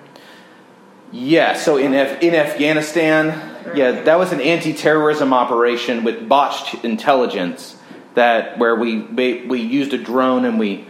Yeah, 1.12 1.54
so 1.54 1.76
in, 1.76 1.94
Af- 1.94 2.22
in 2.22 2.34
Afghanistan, 2.34 3.26
yeah, 3.74 4.02
that 4.02 4.18
was 4.18 4.32
an 4.32 4.40
anti-terrorism 4.40 5.32
operation 5.32 6.04
with 6.04 6.28
botched 6.28 6.84
intelligence 6.84 7.77
that 8.18 8.58
where 8.58 8.74
we 8.74 9.00
we 9.00 9.60
used 9.60 9.94
a 9.94 9.98
drone 9.98 10.44
and 10.44 10.58
we 10.58 10.84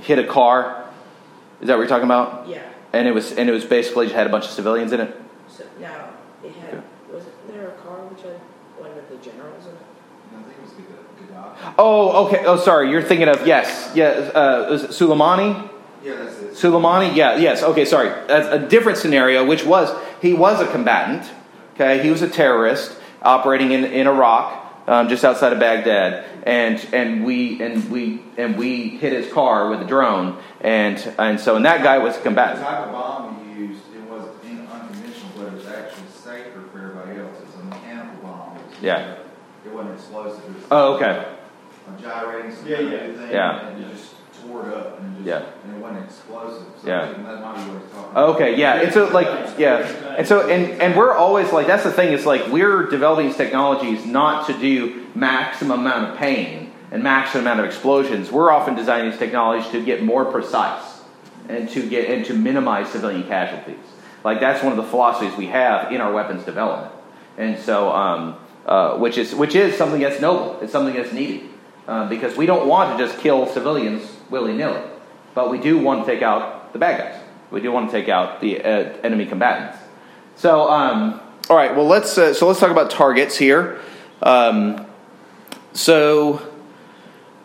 hit 0.00 0.18
a 0.18 0.24
car. 0.24 0.84
Is 1.60 1.66
that 1.66 1.74
what 1.74 1.80
you're 1.80 1.88
talking 1.88 2.04
about? 2.04 2.48
Yeah. 2.48 2.62
And 2.92 3.08
it 3.08 3.12
was 3.12 3.32
and 3.32 3.48
it 3.48 3.52
was 3.52 3.64
basically 3.64 4.06
just 4.06 4.14
had 4.14 4.26
a 4.26 4.30
bunch 4.30 4.44
of 4.44 4.52
civilians 4.52 4.92
in 4.92 5.00
it. 5.00 5.20
So 5.48 5.64
now 5.80 6.10
it 6.44 6.54
had 6.54 6.82
wasn't 7.12 7.34
there 7.48 7.68
a 7.68 7.72
car 7.72 7.98
which 8.06 8.22
had 8.22 8.38
one 8.78 8.90
of 8.90 9.08
the 9.08 9.16
generals 9.16 9.66
in 9.66 9.72
it? 9.72 9.78
I 10.36 10.42
think 10.42 10.56
it 10.56 10.62
was 10.62 10.72
good, 10.72 11.34
Gaddafi. 11.34 11.74
Oh, 11.78 12.26
okay. 12.26 12.44
Oh, 12.46 12.56
sorry. 12.56 12.90
You're 12.90 13.02
thinking 13.02 13.28
of 13.28 13.44
yes, 13.46 13.90
yeah. 13.94 14.06
Uh, 14.06 14.68
was 14.70 14.84
it 14.84 14.90
Soleimani? 14.90 15.70
Yeah, 16.04 16.14
that's 16.14 16.38
it. 16.38 16.52
Soleimani, 16.52 17.16
yeah, 17.16 17.36
yes, 17.36 17.64
okay, 17.64 17.84
sorry. 17.84 18.08
That's 18.28 18.46
a 18.46 18.58
different 18.58 18.98
scenario, 18.98 19.44
which 19.44 19.64
was 19.64 19.90
he 20.22 20.32
was 20.32 20.60
a 20.60 20.66
combatant. 20.68 21.28
Okay, 21.74 22.02
he 22.04 22.10
was 22.10 22.22
a 22.22 22.28
terrorist 22.28 22.96
operating 23.20 23.72
in, 23.72 23.84
in 23.84 24.06
Iraq, 24.06 24.67
um, 24.88 25.08
just 25.08 25.24
outside 25.24 25.52
of 25.52 25.60
Baghdad, 25.60 26.24
and 26.44 26.84
and 26.92 27.24
we 27.24 27.60
and 27.62 27.90
we 27.90 28.22
and 28.36 28.56
we 28.58 28.88
hit 28.88 29.12
his 29.12 29.32
car 29.32 29.68
with 29.70 29.80
a 29.82 29.84
drone, 29.84 30.38
and 30.60 30.96
and 31.18 31.38
so 31.38 31.56
and 31.56 31.64
that 31.66 31.82
guy 31.84 31.98
was 31.98 32.14
a 32.14 32.18
The 32.18 32.22
combatant. 32.24 32.60
type 32.60 32.86
of 32.86 32.92
bomb 32.92 33.54
we 33.54 33.66
used, 33.68 33.82
it 33.94 34.02
was 34.10 34.24
in- 34.44 34.66
unconventional, 34.66 35.30
but 35.36 35.46
it 35.48 35.52
was 35.52 35.66
actually 35.66 36.08
safer 36.08 36.62
for 36.72 36.78
everybody 36.78 37.20
else. 37.20 37.38
It 37.40 37.46
was 37.46 37.54
a 37.56 37.64
mechanical 37.66 38.16
bomb. 38.22 38.56
It 38.56 38.64
was- 38.66 38.82
Yeah. 38.82 39.14
It 39.66 39.72
wasn't 39.74 39.94
explosive. 39.94 40.44
It 40.44 40.54
was 40.54 40.64
Oh, 40.70 40.94
okay. 40.94 41.24
a 41.98 42.02
gyrating 42.02 42.52
some 42.54 42.66
Yeah, 42.66 42.76
kind 42.78 42.90
yeah. 42.92 42.98
thing, 42.98 43.30
Yeah. 43.30 43.88
And 44.42 44.46
it 44.46 44.46
just 44.46 44.46
tore 44.46 44.68
it 44.68 44.76
up 44.76 45.00
and 45.00 45.16
just, 45.16 45.26
Yeah. 45.26 45.42
and 45.64 45.76
it 45.76 45.82
wasn't 45.82 46.04
explosive. 46.04 46.62
So 46.82 46.88
Yeah. 46.88 47.06
That 47.06 47.18
might 47.18 47.54
be 47.54 47.60
what 47.70 47.82
he's 47.82 47.92
talking 47.92 48.10
about. 48.12 48.28
Okay, 48.30 48.56
yeah, 48.56 48.74
and 48.74 48.92
so 48.92 49.04
like 49.08 49.28
yeah, 49.58 49.86
and 50.16 50.26
so 50.26 50.48
and 50.48 50.80
and 50.80 50.96
we're 50.96 51.12
always 51.14 51.52
like 51.52 51.66
that's 51.66 51.84
the 51.84 51.92
thing 51.92 52.12
it's 52.12 52.26
like 52.26 52.46
we're 52.48 52.86
developing 52.86 53.26
these 53.26 53.36
technologies 53.36 54.04
not 54.06 54.46
to 54.46 54.52
do 54.54 55.06
maximum 55.14 55.80
amount 55.80 56.10
of 56.12 56.16
pain 56.18 56.72
and 56.90 57.02
maximum 57.02 57.44
amount 57.44 57.60
of 57.60 57.66
explosions. 57.66 58.30
We're 58.30 58.50
often 58.50 58.74
designing 58.74 59.10
these 59.10 59.18
technologies 59.18 59.70
to 59.72 59.84
get 59.84 60.02
more 60.02 60.24
precise 60.24 61.02
and 61.48 61.68
to 61.70 61.88
get 61.88 62.08
and 62.10 62.24
to 62.26 62.34
minimize 62.34 62.88
civilian 62.88 63.24
casualties. 63.24 63.76
Like 64.24 64.40
that's 64.40 64.62
one 64.62 64.72
of 64.72 64.76
the 64.76 64.90
philosophies 64.90 65.36
we 65.36 65.46
have 65.46 65.92
in 65.92 66.00
our 66.00 66.12
weapons 66.12 66.44
development, 66.44 66.92
and 67.36 67.58
so 67.58 67.90
um, 67.92 68.36
uh, 68.66 68.96
which 68.96 69.18
is 69.18 69.34
which 69.34 69.54
is 69.54 69.76
something 69.76 70.00
that's 70.00 70.20
noble. 70.20 70.58
It's 70.60 70.72
something 70.72 70.94
that's 70.94 71.12
needed 71.12 71.48
uh, 71.86 72.08
because 72.08 72.36
we 72.36 72.46
don't 72.46 72.66
want 72.66 72.96
to 72.98 73.04
just 73.06 73.18
kill 73.20 73.46
civilians 73.46 74.02
willy 74.30 74.52
nilly, 74.52 74.82
but 75.34 75.50
we 75.50 75.58
do 75.58 75.78
want 75.78 76.06
to 76.06 76.12
take 76.12 76.22
out 76.22 76.72
the 76.72 76.78
bad 76.78 76.98
guys. 77.00 77.22
We 77.50 77.60
do 77.60 77.72
want 77.72 77.90
to 77.90 77.98
take 77.98 78.08
out 78.08 78.40
the 78.40 78.62
uh, 78.62 78.68
enemy 79.02 79.26
combatants. 79.26 79.78
So, 80.36 80.70
um, 80.70 81.20
all 81.48 81.56
right. 81.56 81.74
Well, 81.74 81.86
let's 81.86 82.16
uh, 82.18 82.34
so 82.34 82.46
let's 82.46 82.60
talk 82.60 82.70
about 82.70 82.90
targets 82.90 83.36
here. 83.36 83.80
Um, 84.22 84.86
so, 85.72 86.46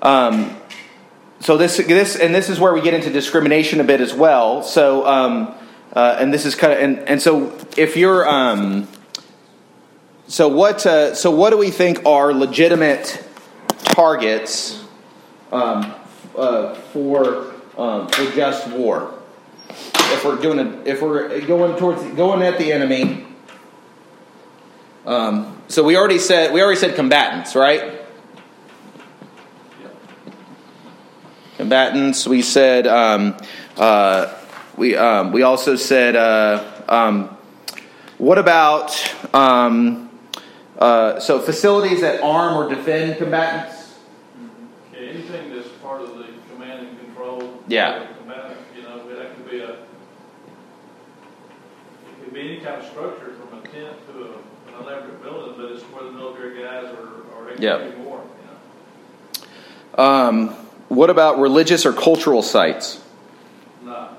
um, 0.02 0.58
so 1.40 1.58
this 1.58 1.78
this 1.78 2.16
and 2.16 2.36
this 2.36 2.50
is 2.50 2.60
where 2.60 2.74
we 2.74 2.82
get 2.82 2.94
into 2.94 3.10
discrimination 3.10 3.80
a 3.80 3.84
bit 3.84 4.02
as 4.02 4.14
well. 4.14 4.62
So, 4.62 5.08
um, 5.08 5.56
uh, 5.94 6.18
and 6.20 6.34
this 6.34 6.46
is 6.46 6.56
kind 6.56 6.74
of 6.74 6.80
and, 6.80 7.00
and 7.08 7.22
so 7.22 7.58
if 7.78 7.96
you're 7.96 8.28
um, 8.28 8.88
so 10.28 10.48
what 10.48 10.86
uh, 10.86 11.16
so 11.16 11.32
what 11.32 11.52
do 11.52 11.58
we 11.58 11.70
think 11.70 12.06
are 12.06 12.34
legitimate 12.34 13.24
targets 13.84 14.84
um, 15.52 15.94
uh, 16.38 16.76
for 16.76 17.54
um, 17.78 18.08
for 18.08 18.32
just 18.32 18.68
war? 18.70 19.14
If 19.70 20.26
we're 20.26 20.42
doing 20.42 20.60
a, 20.60 20.84
if 20.84 21.02
we're 21.02 21.42
going 21.42 21.78
towards 21.78 22.04
going 22.16 22.42
at 22.44 22.58
the 22.58 22.72
enemy. 22.72 23.26
Um, 25.06 25.62
so 25.68 25.84
we 25.84 25.98
already 25.98 26.20
said 26.20 26.54
we 26.54 26.62
already 26.62 26.80
said 26.80 26.96
combatants, 26.96 27.56
right? 27.56 28.02
Combatants. 31.58 32.28
We 32.28 32.42
said 32.42 32.88
um, 32.88 33.36
uh, 33.78 34.34
we 34.78 34.96
um, 34.96 35.32
we 35.32 35.44
also 35.44 35.76
said 35.76 36.16
uh, 36.16 36.64
um, 36.88 37.38
what 38.18 38.38
about 38.38 38.96
um, 39.34 40.10
uh, 40.78 41.20
so 41.20 41.40
facilities 41.40 42.02
that 42.02 42.22
arm 42.22 42.56
or 42.56 42.74
defend 42.74 43.18
combatants? 43.18 43.96
Okay, 44.92 45.10
anything 45.10 45.54
that's 45.54 45.68
part 45.82 46.02
of 46.02 46.18
the 46.18 46.26
command 46.52 46.88
and 46.88 47.00
control. 47.00 47.53
Yeah. 47.68 48.02
of 48.02 48.08
the 48.10 48.14
Combatant, 48.16 48.58
you 48.76 48.84
know, 48.84 49.16
that 49.16 49.36
could 49.36 49.50
be 49.50 49.60
a, 49.62 49.70
it 49.72 49.78
could 52.24 52.34
be 52.34 52.42
any 52.42 52.60
kind 52.60 52.82
of 52.82 52.86
structure 52.90 53.34
from 53.34 53.60
a 53.60 53.62
tent 53.64 53.96
to 54.08 54.24
a, 54.24 54.28
an 54.28 54.84
elaborate 54.84 55.22
building, 55.24 55.54
but 55.58 55.72
it's 55.72 55.84
where 55.84 56.04
the 56.04 56.12
military 56.12 56.62
guys 56.62 56.86
are, 56.86 57.46
are 57.46 57.52
Yeah. 57.58 57.76
executing 57.76 58.06
war, 58.06 58.22
you 58.42 59.46
know. 59.98 60.04
Um, 60.04 60.50
what 60.90 61.10
about 61.10 61.40
religious 61.40 61.86
or 61.86 61.94
cultural 61.94 62.42
sites? 62.42 63.02
No, 63.84 64.10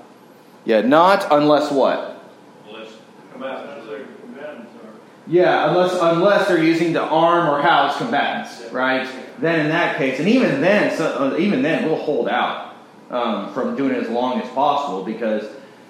Yeah, 0.65 0.81
not 0.81 1.27
unless 1.31 1.71
what? 1.71 2.21
unless 2.67 2.89
combatants 3.31 3.87
are. 3.89 3.99
Combatants 4.21 4.71
are. 4.83 4.89
Yeah, 5.27 5.69
unless 5.69 5.93
unless 5.99 6.47
they're 6.47 6.63
using 6.63 6.93
to 6.93 7.01
arm 7.01 7.49
or 7.49 7.61
house 7.61 7.97
combatants, 7.97 8.71
right? 8.71 9.07
Then 9.39 9.59
in 9.61 9.69
that 9.69 9.97
case, 9.97 10.19
and 10.19 10.27
even 10.29 10.61
then, 10.61 10.95
so, 10.95 11.33
uh, 11.33 11.37
even 11.37 11.61
then, 11.61 11.85
we'll 11.85 11.97
hold 12.01 12.29
out 12.29 12.74
um, 13.11 13.53
from 13.53 13.75
doing 13.75 13.91
it 13.93 14.03
as 14.03 14.09
long 14.09 14.41
as 14.41 14.49
possible 14.51 15.03
because 15.03 15.47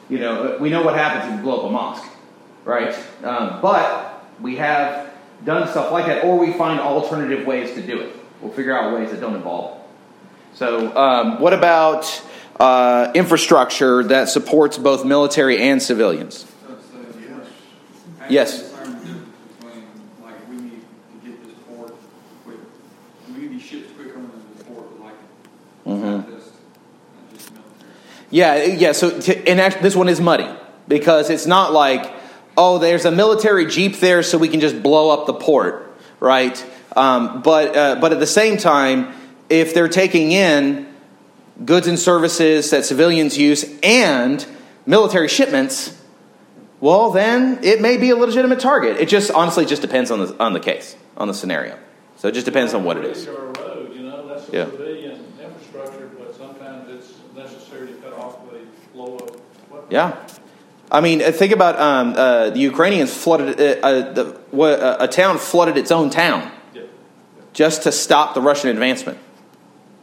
you 0.10 0.20
know 0.20 0.58
we 0.60 0.70
know 0.70 0.84
what 0.84 0.96
happens 0.96 1.32
if 1.32 1.38
you 1.38 1.44
blow 1.44 1.60
up 1.62 1.66
a 1.66 1.72
mosque, 1.72 2.10
right? 2.64 2.94
Um, 3.24 3.60
but 3.62 4.26
we 4.42 4.56
have 4.58 5.12
done 5.44 5.68
stuff 5.70 5.92
like 5.92 6.06
that, 6.08 6.24
or 6.24 6.38
we 6.38 6.54
find 6.54 6.80
alternative 6.80 7.46
ways 7.46 7.74
to 7.76 7.82
do 7.82 8.00
it. 8.02 8.16
We'll 8.42 8.52
figure 8.52 8.78
out 8.78 8.94
ways 8.94 9.12
that 9.12 9.20
don't 9.22 9.36
involve 9.36 9.78
it. 9.78 9.82
So, 10.58 10.96
um, 10.96 11.40
what 11.40 11.54
about 11.54 12.22
uh, 12.60 13.12
infrastructure 13.14 14.04
that 14.04 14.30
supports 14.30 14.78
both 14.78 15.04
military 15.06 15.62
and 15.62 15.82
civilians? 15.82 16.46
Yes. 18.28 18.60
discern 18.60 18.92
the 18.92 19.06
difference 19.06 19.28
between, 19.60 19.84
like, 20.24 20.50
we 20.50 20.56
need 20.56 20.82
to 20.82 21.30
get 21.30 21.46
this 21.46 21.54
port 21.68 21.94
quick, 22.44 22.58
we 23.32 23.42
need 23.42 23.52
these 23.52 23.62
ships 23.62 23.92
quicker 23.96 24.14
than 24.14 24.32
the 24.58 24.64
port, 24.64 24.88
but 24.98 25.06
like, 25.06 25.14
Mhm. 25.86 26.02
not 26.02 26.30
just, 26.32 26.52
not 27.14 27.34
just 27.34 27.52
military. 27.52 27.92
Yeah, 28.36 28.66
yeah. 28.66 28.92
So, 28.92 29.18
to, 29.22 29.48
and 29.48 29.62
actually, 29.62 29.84
this 29.84 29.96
one 29.96 30.10
is 30.10 30.20
muddy 30.20 30.50
because 30.90 31.30
it's 31.30 31.46
not 31.46 31.72
like, 31.72 32.14
oh, 32.58 32.80
there's 32.80 33.06
a 33.06 33.12
military 33.12 33.66
jeep 33.66 33.96
there, 34.02 34.24
so 34.24 34.38
we 34.38 34.50
can 34.50 34.60
just 34.60 34.84
blow 34.84 35.10
up 35.10 35.26
the 35.26 35.34
port, 35.34 35.96
right? 36.20 36.58
Um, 36.98 37.42
but 37.42 37.78
uh, 37.78 37.96
but 38.02 38.12
at 38.12 38.20
the 38.20 38.28
same 38.28 38.58
time, 38.58 39.14
if 39.50 39.74
they're 39.74 39.88
taking 39.88 40.34
in 40.34 40.94
goods 41.64 41.88
and 41.88 41.98
services 41.98 42.72
that 42.72 42.84
civilians 42.84 43.38
use 43.38 43.64
and 43.82 44.46
military 44.86 45.30
shipments, 45.30 45.98
well, 46.82 47.12
then 47.12 47.64
it 47.64 47.80
may 47.80 47.96
be 47.96 48.10
a 48.10 48.18
legitimate 48.18 48.60
target. 48.60 48.98
It 48.98 49.08
just 49.08 49.32
honestly 49.32 49.66
just 49.66 49.82
depends 49.82 50.12
on 50.12 50.20
the 50.20 50.44
on 50.44 50.52
the 50.52 50.60
case, 50.60 50.98
on 51.16 51.30
the 51.30 51.34
scenario. 51.34 51.80
So 52.18 52.28
it 52.28 52.34
just 52.34 52.46
depends 52.46 52.74
on 52.74 52.84
what 52.84 52.98
it 52.98 53.06
is. 53.06 53.24
Bridge 53.26 53.38
or 53.38 53.50
a 53.50 53.60
road, 53.62 53.96
you 53.96 54.04
know, 54.04 54.28
that's 54.28 54.50
Yeah. 54.52 54.64
a 54.64 54.72
civilian 54.72 55.20
infrastructure, 55.42 56.10
but 56.20 56.36
sometimes 56.36 56.90
it's 56.90 57.14
necessary 57.36 57.88
to 57.88 57.94
cut 57.96 58.14
off 58.14 58.38
the 58.50 58.60
flow 58.94 59.18
of 59.18 59.30
what. 59.70 59.75
Yeah. 59.90 60.18
I 60.92 61.02
mean, 61.02 61.22
uh, 61.22 61.32
think 61.32 61.52
about 61.52 61.80
um, 61.80 62.14
uh, 62.16 62.50
the 62.52 62.60
Ukrainians 62.60 63.14
flooded 63.14 63.60
uh, 63.60 63.86
uh, 63.86 64.14
the, 64.14 64.40
uh, 64.54 64.98
a 65.00 65.08
town 65.08 65.38
flooded 65.38 65.78
its 65.78 65.92
own 65.92 66.10
town 66.10 66.52
just 67.54 67.84
to 67.84 67.92
stop 67.92 68.34
the 68.34 68.42
Russian 68.42 68.70
advancement. 68.70 69.18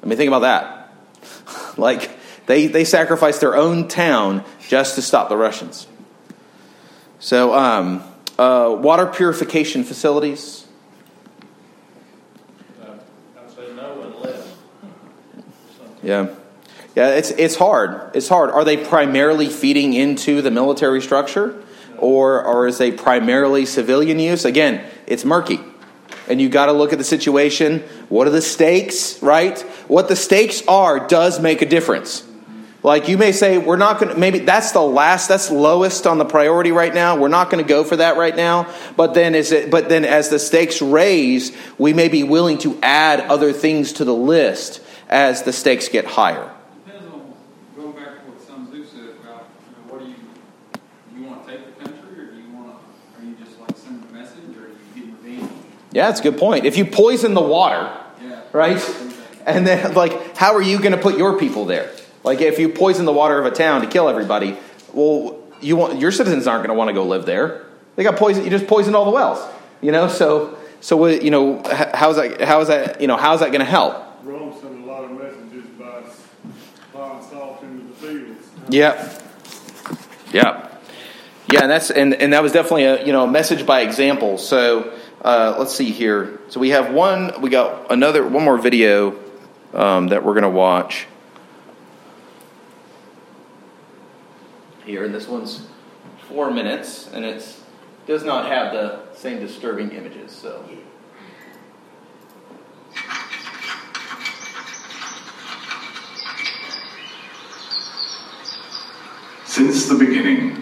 I 0.03 0.07
mean, 0.07 0.16
think 0.16 0.29
about 0.29 0.40
that. 0.40 0.92
like 1.79 2.11
they 2.47 2.66
they 2.66 2.85
sacrificed 2.85 3.40
their 3.40 3.55
own 3.55 3.88
town 3.88 4.45
just 4.68 4.97
to 4.97 5.03
stop 5.03 5.29
the 5.29 5.37
Russians. 5.37 5.87
So, 7.21 7.55
um, 7.55 8.03
uh, 8.38 8.77
water 8.77 9.07
purification 9.07 9.85
facilities. 9.85 10.66
I'd 12.83 13.51
say 13.51 13.73
no 13.75 14.03
unless. 14.03 14.57
Yeah. 16.03 16.35
Yeah, 16.95 17.11
it's 17.11 17.31
it's 17.31 17.57
hard. 17.57 18.15
It's 18.15 18.29
hard. 18.29 18.51
Are 18.51 18.65
they 18.65 18.77
primarily 18.77 19.49
feeding 19.49 19.95
into 19.95 20.43
the 20.43 20.51
military 20.51 21.01
structure 21.01 21.63
or 21.99 22.45
or 22.45 22.67
is 22.67 22.79
they 22.79 22.93
primarily 22.93 23.65
civilian 23.67 24.19
use? 24.19 24.45
Again, 24.45 24.85
it's 25.07 25.25
murky. 25.25 25.61
And 26.29 26.41
you 26.41 26.49
got 26.49 26.67
to 26.67 26.73
look 26.73 26.93
at 26.93 26.99
the 26.99 27.05
situation. 27.05 27.81
What 28.09 28.27
are 28.27 28.31
the 28.31 28.43
stakes, 28.43 29.23
right? 29.23 29.59
What 29.89 30.09
the 30.09 30.17
stakes 30.17 30.63
are 30.69 31.07
does 31.09 31.41
make 31.41 31.63
a 31.63 31.67
difference. 31.67 32.29
Like 32.85 33.09
you 33.09 33.17
may 33.17 33.33
say, 33.33 33.59
we're 33.59 33.77
not 33.77 34.01
going 34.01 34.13
to, 34.13 34.19
maybe 34.19 34.41
that's 34.41 34.73
the 34.73 34.81
last, 34.81 35.29
that's 35.29 35.51
lowest 35.53 36.05
on 36.05 36.19
the 36.19 36.25
priority 36.25 36.73
right 36.73 36.93
now. 36.93 37.17
We're 37.17 37.29
not 37.29 37.49
going 37.49 37.63
to 37.63 37.69
go 37.69 37.85
for 37.85 37.97
that 37.97 38.17
right 38.17 38.35
now. 38.35 38.73
But 38.97 39.15
then 39.15 39.37
is 39.37 39.53
it, 39.53 39.71
but 39.71 39.89
then 39.89 40.05
as 40.05 40.31
the 40.31 40.41
stakes 40.41 40.83
raise, 40.83 41.57
we 41.79 41.93
may 41.93 42.09
be 42.09 42.25
willing 42.25 42.59
to 42.59 42.79
add 42.83 43.21
other 43.21 43.53
things 43.53 43.93
to 43.95 44.05
the 44.05 44.15
list 44.15 44.81
as 45.09 45.45
the 45.45 45.53
stakes 45.53 45.89
get 45.89 46.07
higher. 46.07 46.51
Depends 46.85 47.07
on, 47.07 47.35
going 47.77 47.93
back 47.93 48.25
to 48.25 48.31
what 48.31 48.41
Sun 48.41 48.67
Tzu 48.67 48.85
said 48.85 49.15
about, 49.21 49.47
you 49.63 49.77
know, 49.77 49.93
what 49.93 50.01
do 50.01 50.07
you, 50.07 50.17
do 51.15 51.21
you 51.21 51.27
want 51.27 51.47
to 51.47 51.53
take 51.53 51.79
the 51.79 51.85
country, 51.85 52.19
or 52.19 52.33
do 52.33 52.37
you 52.37 52.51
want 52.51 52.75
to, 52.75 53.21
are 53.21 53.25
you 53.25 53.37
just 53.37 53.61
like 53.61 53.77
sending 53.77 54.09
a 54.11 54.13
message, 54.13 54.57
or 54.57 54.65
are 54.65 54.69
you 54.71 54.77
getting 54.97 55.17
revenge? 55.23 55.53
Yeah, 55.93 56.07
that's 56.09 56.21
a 56.21 56.23
good 56.23 56.39
point. 56.39 56.65
If 56.65 56.77
you 56.77 56.85
poison 56.85 57.35
the 57.35 57.41
water, 57.43 57.91
Yeah. 58.23 58.41
right? 58.53 58.97
And 59.45 59.67
then, 59.67 59.95
like, 59.95 60.37
how 60.37 60.55
are 60.55 60.63
you 60.63 60.79
going 60.79 60.93
to 60.93 60.99
put 60.99 61.19
your 61.19 61.39
people 61.39 61.65
there? 61.67 61.91
Like, 62.25 62.41
if 62.41 62.59
you 62.59 62.69
poison 62.69 63.05
the 63.05 63.13
water 63.13 63.39
of 63.39 63.47
a 63.47 63.51
town 63.51 63.83
to 63.83 63.87
kill 63.87 64.09
everybody, 64.09 64.57
well, 64.93 65.37
you 65.61 65.77
want 65.77 65.99
your 66.01 66.13
citizens 66.13 66.47
aren't 66.47 66.65
going 66.65 66.75
to 66.75 66.79
want 66.79 66.89
to 66.89 66.95
go 66.95 67.05
live 67.05 67.27
there. 67.27 67.67
They 67.97 68.05
got 68.05 68.17
poison. 68.17 68.45
You 68.45 68.51
just 68.51 68.67
poisoned 68.67 68.97
all 68.97 69.05
the 69.05 69.11
wells, 69.11 69.39
you 69.81 69.93
know. 69.93 70.09
So, 70.09 70.57
so 70.81 71.07
you 71.07 71.31
know, 71.31 71.63
how's 71.95 72.17
that? 72.17 72.41
How 72.41 72.61
is 72.61 72.69
that? 72.69 73.01
You 73.01 73.07
know, 73.07 73.17
how's 73.17 73.41
that 73.41 73.49
going 73.49 73.61
to 73.61 73.65
help? 73.71 73.97
Rome 74.25 74.55
sent 74.61 74.83
a 74.83 74.87
lot 74.87 75.05
of 75.05 75.11
messages 75.11 75.65
by 75.79 76.03
plowing 76.93 77.23
salt 77.29 77.63
into 77.63 77.85
the 77.89 77.95
fields. 77.95 78.49
Yeah, 78.69 79.19
yeah, 80.33 80.69
yeah. 81.51 81.63
And 81.63 81.71
that's 81.71 81.91
and 81.91 82.15
and 82.15 82.33
that 82.33 82.43
was 82.43 82.53
definitely 82.53 82.85
a 82.85 83.05
you 83.05 83.13
know 83.13 83.27
message 83.27 83.67
by 83.67 83.81
example. 83.81 84.39
So 84.39 84.93
uh, 85.23 85.55
let's 85.59 85.75
see 85.75 85.91
here. 85.91 86.41
So 86.49 86.61
we 86.61 86.71
have 86.71 86.93
one. 86.93 87.41
We 87.41 87.49
got 87.49 87.93
another 87.93 88.27
one 88.27 88.45
more 88.45 88.59
video 88.59 89.19
um, 89.73 90.09
that 90.09 90.25
we're 90.25 90.35
going 90.35 90.43
to 90.43 90.51
watch 90.51 91.07
here, 94.85 95.05
and 95.05 95.15
this 95.15 95.29
one's 95.29 95.67
four 96.29 96.51
minutes, 96.51 97.09
and 97.13 97.25
it 97.25 97.45
does 98.07 98.25
not 98.25 98.47
have 98.47 98.73
the 98.73 99.01
same 99.15 99.39
disturbing 99.39 99.93
images. 99.93 100.33
So. 100.33 100.69
Since 109.45 109.87
the 109.87 109.97
beginning, 109.97 110.62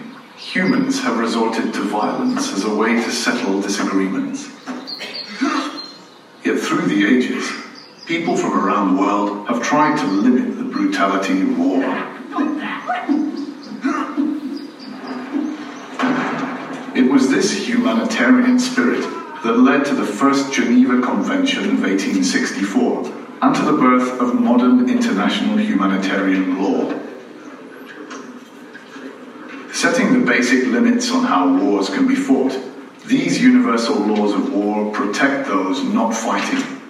humans 0.51 1.01
have 1.01 1.17
resorted 1.17 1.73
to 1.73 1.81
violence 1.83 2.51
as 2.51 2.65
a 2.65 2.75
way 2.75 2.95
to 2.95 3.09
settle 3.09 3.61
disagreements. 3.61 4.49
Yet 6.43 6.59
through 6.59 6.87
the 6.87 7.05
ages, 7.07 7.49
people 8.05 8.35
from 8.35 8.59
around 8.59 8.95
the 8.95 9.01
world 9.01 9.47
have 9.47 9.63
tried 9.63 9.97
to 9.99 10.05
limit 10.05 10.57
the 10.57 10.65
brutality 10.65 11.43
of 11.43 11.57
war. 11.57 11.83
It 16.97 17.09
was 17.09 17.29
this 17.29 17.65
humanitarian 17.65 18.59
spirit 18.59 19.03
that 19.43 19.53
led 19.53 19.85
to 19.85 19.95
the 19.95 20.05
first 20.05 20.51
Geneva 20.51 21.01
Convention 21.01 21.63
of 21.63 21.81
1864 21.81 23.05
and 23.41 23.55
to 23.55 23.61
the 23.61 23.77
birth 23.77 24.19
of 24.19 24.37
modern 24.37 24.89
international 24.89 25.57
humanitarian 25.59 26.61
law. 26.61 27.10
Setting 29.73 30.19
the 30.19 30.25
basic 30.25 30.67
limits 30.67 31.11
on 31.11 31.23
how 31.23 31.57
wars 31.57 31.89
can 31.89 32.05
be 32.05 32.13
fought, 32.13 32.55
these 33.05 33.41
universal 33.41 33.95
laws 33.95 34.33
of 34.33 34.53
war 34.53 34.91
protect 34.91 35.47
those 35.47 35.81
not 35.81 36.13
fighting, 36.13 36.81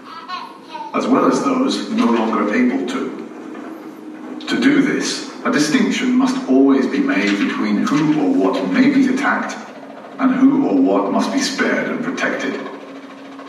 as 0.96 1.06
well 1.06 1.32
as 1.32 1.44
those 1.44 1.92
no 1.92 2.06
longer 2.06 2.54
able 2.54 2.88
to. 2.88 4.46
To 4.48 4.60
do 4.60 4.82
this, 4.82 5.32
a 5.46 5.52
distinction 5.52 6.14
must 6.14 6.50
always 6.50 6.88
be 6.88 7.00
made 7.00 7.38
between 7.38 7.78
who 7.86 8.20
or 8.20 8.34
what 8.34 8.72
may 8.72 8.90
be 8.90 9.08
attacked 9.14 9.56
and 10.20 10.34
who 10.34 10.68
or 10.68 10.76
what 10.76 11.12
must 11.12 11.32
be 11.32 11.40
spared 11.40 11.88
and 11.88 12.04
protected. 12.04 12.60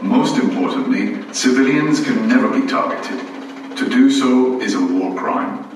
Most 0.02 0.36
importantly, 0.36 1.32
civilians 1.32 2.04
can 2.04 2.28
never 2.28 2.48
be 2.48 2.66
targeted. 2.66 3.18
To 3.78 3.88
do 3.88 4.10
so 4.10 4.60
is 4.60 4.74
a 4.74 4.80
war 4.80 5.16
crime. 5.16 5.71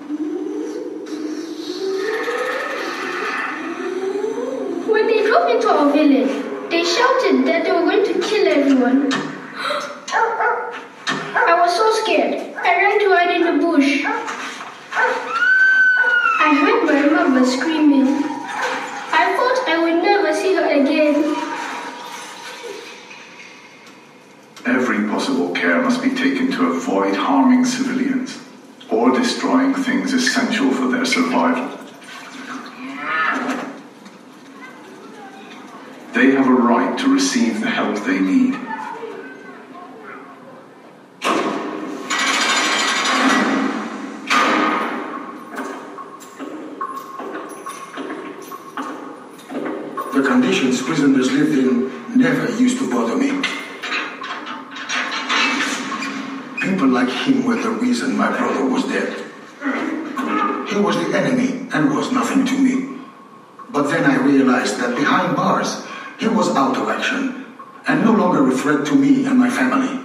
Our 5.69 5.93
village, 5.93 6.31
they 6.71 6.85
shouted 6.85 7.47
that 7.47 7.65
they 7.65 7.73
were 7.73 7.83
going 7.83 8.05
to 8.05 8.15
kill 8.21 8.47
everyone. 8.49 9.13
I 11.39 11.61
was 11.61 11.75
so 11.77 11.93
scared. 12.03 12.55
I 12.57 12.77
ran 12.83 12.99
to 13.01 13.09
hide 13.15 13.37
in 13.37 13.43
the 13.47 13.53
bush. 13.65 14.05
I 16.39 16.55
heard 16.55 16.85
my 16.85 17.03
mother 17.09 17.45
screaming. 17.47 18.07
I 18.07 19.35
thought 19.37 19.69
I 19.69 19.79
would 19.83 20.03
never 20.03 20.33
see 20.35 20.55
her 20.55 20.69
again. 20.81 21.35
Every 24.67 25.09
possible 25.09 25.51
care 25.53 25.81
must 25.83 26.03
be 26.03 26.11
taken 26.11 26.51
to 26.53 26.73
avoid 26.73 27.15
harming 27.15 27.65
civilians 27.65 28.39
or 28.91 29.11
destroying 29.13 29.75
things 29.75 30.13
essential 30.13 30.71
for 30.71 30.89
their 30.89 31.05
survival. 31.05 31.86
right 36.67 36.99
to 36.99 37.15
receive 37.15 37.61
the 37.61 37.71
help 37.71 37.97
they 38.05 38.19
need. 38.19 38.55
The 50.13 50.23
conditions 50.23 50.83
prisoners 50.83 51.31
lived 51.31 51.57
in 51.57 52.19
never 52.19 52.51
used 52.57 52.79
to 52.79 52.91
bother 52.91 53.17
me. 53.17 53.31
People 56.61 56.89
like 56.89 57.09
him 57.09 57.45
were 57.45 57.61
the 57.63 57.71
reason 57.71 58.17
my 58.17 58.31
brother 58.37 58.65
was 58.69 58.85
dead. 58.85 59.13
He 60.69 60.77
was 60.81 60.97
the 60.97 61.17
enemy 61.17 61.69
and 61.73 61.95
was 61.95 62.11
nothing 62.11 62.45
to 62.45 62.59
me. 62.59 62.99
But 63.71 63.85
then 63.91 64.05
I 64.05 64.17
realized 64.17 64.81
that 64.81 64.97
behind 64.97 65.37
bars, 65.37 65.86
he 66.19 66.29
was 66.29 66.55
out 66.57 66.77
of 66.77 66.89
action 66.89 67.47
and 67.87 68.05
no 68.05 68.13
longer 68.13 68.49
a 68.49 68.57
threat 68.57 68.87
to 68.87 68.95
me 68.95 69.27
and 69.27 69.39
my 69.39 69.51
family. 69.51 70.03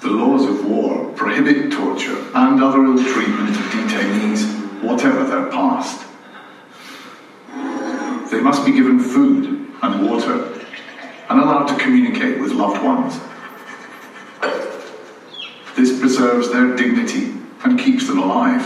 The 0.00 0.08
laws 0.08 0.44
of 0.46 0.64
war 0.64 1.12
prohibit 1.12 1.72
torture 1.72 2.16
and 2.34 2.62
other 2.62 2.84
ill 2.84 3.02
treatment 3.02 3.50
of 3.50 3.64
detainees, 3.66 4.82
whatever 4.82 5.24
their 5.24 5.46
past. 5.50 6.02
They 8.30 8.40
must 8.40 8.64
be 8.64 8.72
given 8.72 8.98
food 8.98 9.68
and 9.82 10.10
water 10.10 10.52
and 11.28 11.40
allowed 11.40 11.66
to 11.66 11.76
communicate 11.76 12.40
with 12.40 12.52
loved 12.52 12.82
ones. 12.82 13.18
This 15.76 15.98
preserves 16.00 16.50
their 16.50 16.74
dignity 16.74 17.34
and 17.62 17.78
keeps 17.78 18.06
them 18.06 18.18
alive. 18.18 18.64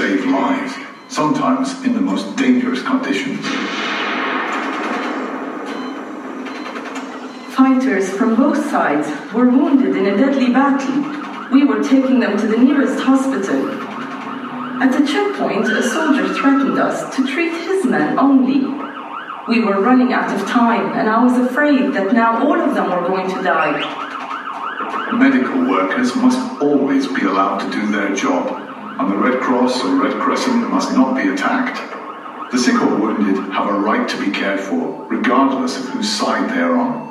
Save 0.00 0.24
lives, 0.24 0.72
sometimes 1.08 1.84
in 1.84 1.92
the 1.92 2.00
most 2.00 2.34
dangerous 2.34 2.82
conditions. 2.82 3.44
Fighters 7.54 8.08
from 8.08 8.34
both 8.34 8.64
sides 8.70 9.06
were 9.34 9.50
wounded 9.50 9.94
in 9.94 10.06
a 10.06 10.16
deadly 10.16 10.54
battle. 10.54 10.98
We 11.52 11.66
were 11.66 11.82
taking 11.82 12.18
them 12.18 12.38
to 12.38 12.46
the 12.46 12.56
nearest 12.56 12.98
hospital. 13.02 13.60
At 14.82 14.90
the 14.96 15.06
checkpoint, 15.06 15.66
a 15.66 15.82
soldier 15.82 16.32
threatened 16.32 16.78
us 16.78 17.14
to 17.16 17.26
treat 17.26 17.52
his 17.52 17.84
men 17.84 18.18
only. 18.18 18.60
We 19.48 19.62
were 19.62 19.82
running 19.82 20.14
out 20.14 20.34
of 20.34 20.48
time, 20.48 20.98
and 20.98 21.10
I 21.10 21.22
was 21.22 21.36
afraid 21.46 21.92
that 21.92 22.14
now 22.14 22.42
all 22.42 22.58
of 22.58 22.74
them 22.74 22.88
were 22.88 23.06
going 23.06 23.28
to 23.36 23.42
die. 23.42 23.76
Medical 25.12 25.68
workers 25.68 26.16
must 26.16 26.40
always 26.62 27.06
be 27.06 27.26
allowed 27.26 27.58
to 27.58 27.70
do 27.70 27.86
their 27.88 28.14
job, 28.14 28.69
and 29.00 29.10
the 29.10 29.16
Red 29.16 29.40
Cross 29.40 29.82
or 29.82 29.94
Red 29.94 30.20
Crescent 30.20 30.68
must 30.68 30.92
not 30.92 31.16
be 31.16 31.26
attacked. 31.30 31.80
The 32.52 32.58
sick 32.58 32.74
or 32.74 32.96
wounded 32.98 33.50
have 33.50 33.66
a 33.66 33.72
right 33.72 34.06
to 34.06 34.22
be 34.22 34.30
cared 34.30 34.60
for, 34.60 35.06
regardless 35.06 35.78
of 35.78 35.88
whose 35.88 36.06
side 36.06 36.50
they 36.50 36.60
are 36.60 36.76
on. 36.76 37.08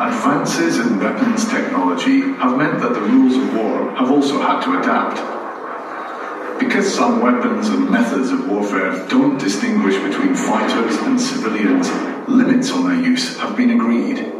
Advances 0.00 0.78
in 0.78 0.98
weapons 0.98 1.48
technology 1.48 2.22
have 2.42 2.58
meant 2.58 2.80
that 2.80 2.92
the 2.92 3.00
rules 3.00 3.36
of 3.36 3.54
war 3.54 3.94
have 3.94 4.10
also 4.10 4.40
had 4.40 4.62
to 4.62 4.80
adapt. 4.80 6.58
Because 6.58 6.92
some 6.92 7.20
weapons 7.20 7.68
and 7.68 7.88
methods 7.88 8.30
of 8.32 8.48
warfare 8.48 9.06
don't 9.06 9.38
distinguish 9.38 9.94
between 10.02 10.34
fighters 10.34 10.96
and 11.02 11.20
civilians, 11.20 12.15
limits 12.28 12.70
on 12.70 12.84
their 12.84 13.00
use 13.00 13.38
have 13.38 13.56
been 13.56 13.70
agreed. 13.70 14.35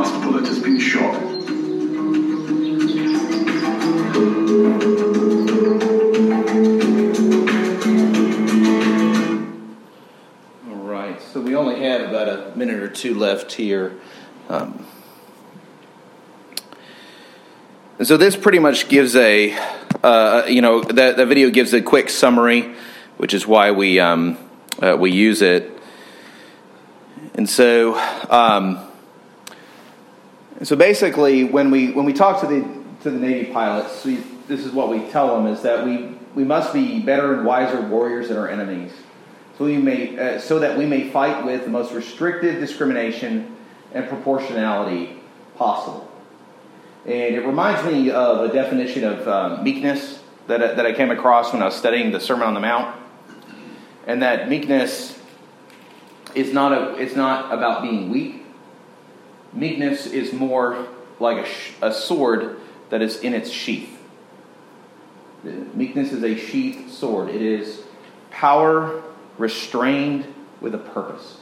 Last 0.00 0.24
bullet 0.24 0.46
has 0.46 0.58
been 0.60 0.78
shot. 0.78 1.14
All 10.66 10.76
right, 10.76 11.20
so 11.20 11.42
we 11.42 11.54
only 11.54 11.82
have 11.82 12.08
about 12.08 12.28
a 12.30 12.56
minute 12.56 12.82
or 12.82 12.88
two 12.88 13.14
left 13.14 13.52
here. 13.52 14.00
Um, 14.48 14.86
and 17.98 18.08
so 18.08 18.16
this 18.16 18.36
pretty 18.36 18.58
much 18.58 18.88
gives 18.88 19.14
a, 19.16 19.52
uh, 20.02 20.44
you 20.48 20.62
know, 20.62 20.82
that, 20.82 21.18
that 21.18 21.26
video 21.26 21.50
gives 21.50 21.74
a 21.74 21.82
quick 21.82 22.08
summary, 22.08 22.74
which 23.18 23.34
is 23.34 23.46
why 23.46 23.72
we, 23.72 24.00
um, 24.00 24.38
uh, 24.80 24.96
we 24.98 25.10
use 25.10 25.42
it. 25.42 25.78
And 27.34 27.46
so, 27.46 28.00
um, 28.30 28.86
so 30.62 30.76
basically, 30.76 31.44
when 31.44 31.70
we, 31.70 31.92
when 31.92 32.04
we 32.04 32.12
talk 32.12 32.40
to 32.40 32.46
the, 32.46 32.60
to 33.02 33.10
the 33.10 33.18
Navy 33.18 33.52
pilots, 33.52 34.04
we, 34.04 34.16
this 34.46 34.64
is 34.64 34.72
what 34.72 34.88
we 34.88 35.08
tell 35.10 35.36
them, 35.36 35.46
is 35.52 35.62
that 35.62 35.84
we, 35.84 36.16
we 36.34 36.44
must 36.44 36.72
be 36.72 37.00
better 37.00 37.34
and 37.34 37.44
wiser 37.44 37.80
warriors 37.80 38.28
than 38.28 38.36
our 38.36 38.48
enemies 38.48 38.92
so, 39.60 39.66
we 39.66 39.76
may, 39.76 40.18
uh, 40.18 40.40
so 40.40 40.58
that 40.60 40.78
we 40.78 40.86
may 40.86 41.10
fight 41.10 41.44
with 41.44 41.64
the 41.64 41.68
most 41.68 41.92
restrictive 41.92 42.60
discrimination 42.60 43.54
and 43.92 44.08
proportionality 44.08 45.20
possible. 45.58 46.10
And 47.04 47.34
it 47.34 47.44
reminds 47.46 47.84
me 47.84 48.10
of 48.10 48.48
a 48.48 48.50
definition 48.54 49.04
of 49.04 49.28
um, 49.28 49.62
meekness 49.62 50.22
that, 50.46 50.62
I- 50.62 50.72
that 50.72 50.86
I 50.86 50.94
came 50.94 51.10
across 51.10 51.52
when 51.52 51.60
I 51.60 51.66
was 51.66 51.76
studying 51.76 52.10
the 52.10 52.20
Sermon 52.20 52.48
on 52.48 52.54
the 52.54 52.60
Mount. 52.60 52.98
And 54.06 54.22
that 54.22 54.48
meekness 54.48 55.18
is 56.34 56.54
not, 56.54 56.72
a, 56.72 56.94
it's 56.94 57.14
not 57.14 57.52
about 57.52 57.82
being 57.82 58.08
weak. 58.08 58.39
Meekness 59.52 60.06
is 60.06 60.32
more 60.32 60.86
like 61.18 61.44
a, 61.44 61.48
sh- 61.48 61.72
a 61.82 61.92
sword 61.92 62.56
that 62.90 63.02
is 63.02 63.20
in 63.20 63.34
its 63.34 63.50
sheath. 63.50 63.98
Meekness 65.42 66.12
is 66.12 66.22
a 66.22 66.36
sheathed 66.36 66.90
sword. 66.90 67.30
It 67.30 67.42
is 67.42 67.82
power 68.30 69.02
restrained 69.38 70.32
with 70.60 70.74
a 70.74 70.78
purpose. 70.78 71.38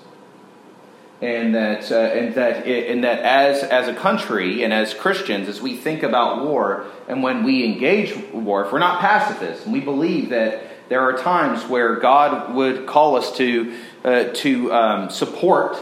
And 1.20 1.54
that, 1.56 1.90
uh, 1.90 1.96
and 1.96 2.34
that, 2.36 2.66
it, 2.68 2.90
and 2.90 3.02
that 3.02 3.18
as, 3.20 3.64
as 3.64 3.88
a 3.88 3.94
country 3.94 4.62
and 4.62 4.72
as 4.72 4.94
Christians, 4.94 5.48
as 5.48 5.60
we 5.60 5.76
think 5.76 6.04
about 6.04 6.44
war 6.44 6.86
and 7.08 7.24
when 7.24 7.42
we 7.42 7.64
engage 7.64 8.16
war, 8.32 8.64
if 8.64 8.72
we're 8.72 8.78
not 8.78 9.00
pacifists 9.00 9.64
and 9.64 9.72
we 9.72 9.80
believe 9.80 10.30
that 10.30 10.62
there 10.88 11.00
are 11.02 11.18
times 11.18 11.66
where 11.66 11.96
God 11.96 12.54
would 12.54 12.86
call 12.86 13.16
us 13.16 13.36
to, 13.36 13.76
uh, 14.04 14.24
to 14.34 14.72
um, 14.72 15.10
support 15.10 15.76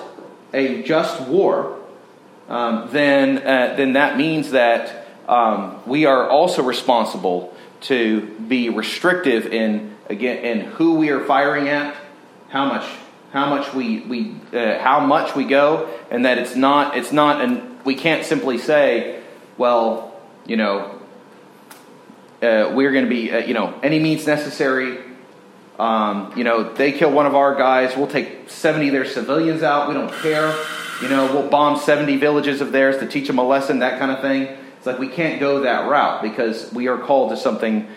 a 0.55 0.83
just 0.83 1.21
war, 1.29 1.76
um, 2.49 2.89
then, 2.93 3.39
uh, 3.39 3.75
then 3.77 3.95
that 3.95 4.17
means 4.17 4.51
that 4.51 5.07
um, 5.29 5.81
we 5.87 6.07
are 6.07 6.29
also 6.29 6.63
responsible 6.63 7.55
to 7.83 8.21
be 8.49 8.69
restrictive 8.69 9.47
in 9.47 9.95
again 10.09 10.45
in 10.45 10.61
who 10.61 10.95
we 10.95 11.11
are 11.11 11.25
firing 11.25 11.69
at, 11.69 11.97
how 12.49 12.67
much 12.67 12.89
how 13.33 13.51
much 13.51 13.73
we 13.75 14.01
we 14.01 14.37
uh, 14.53 14.79
how 14.79 15.01
much 15.01 15.35
we 15.35 15.45
go, 15.45 15.89
and 16.11 16.25
that 16.25 16.39
it's 16.39 16.55
not 16.55 16.97
it's 16.97 17.13
not 17.13 17.41
and 17.41 17.85
we 17.85 17.95
can't 17.95 18.25
simply 18.25 18.59
say, 18.59 19.21
well, 19.59 20.19
you 20.47 20.57
know, 20.57 21.01
uh, 22.43 22.73
we're 22.75 22.93
going 22.93 23.05
to 23.05 23.11
be 23.11 23.33
uh, 23.33 23.39
you 23.39 23.55
know 23.55 23.79
any 23.83 23.99
means 23.99 24.27
necessary. 24.27 24.99
Um, 25.79 26.33
you 26.37 26.45
know, 26.45 26.73
they 26.73 26.93
kill 26.93 27.11
one 27.11 27.27
of 27.27 27.35
our 27.35 27.55
guys, 27.55 27.97
we'll 27.97 28.07
take 28.07 28.49
seventy 28.49 28.89
of 28.89 28.93
their 28.93 29.05
civilians 29.05 29.63
out. 29.63 29.89
We 29.89 29.95
don't 29.95 30.13
care. 30.13 30.57
You 31.03 31.09
know, 31.09 31.33
we'll 31.33 31.49
bomb 31.49 31.79
seventy 31.79 32.17
villages 32.17 32.61
of 32.61 32.73
theirs 32.73 32.99
to 32.99 33.07
teach 33.07 33.27
them 33.27 33.39
a 33.39 33.47
lesson, 33.47 33.81
that 33.81 33.99
kind 33.99 34.11
of 34.11 34.21
thing. 34.21 34.57
It's 34.79 34.87
like 34.87 34.99
we 34.99 35.09
can't 35.09 35.39
go 35.39 35.61
that 35.61 35.89
route 35.89 36.23
because 36.23 36.73
we 36.73 36.89
are 36.89 36.97
called 36.99 37.31
to 37.31 37.37
something 37.37 37.89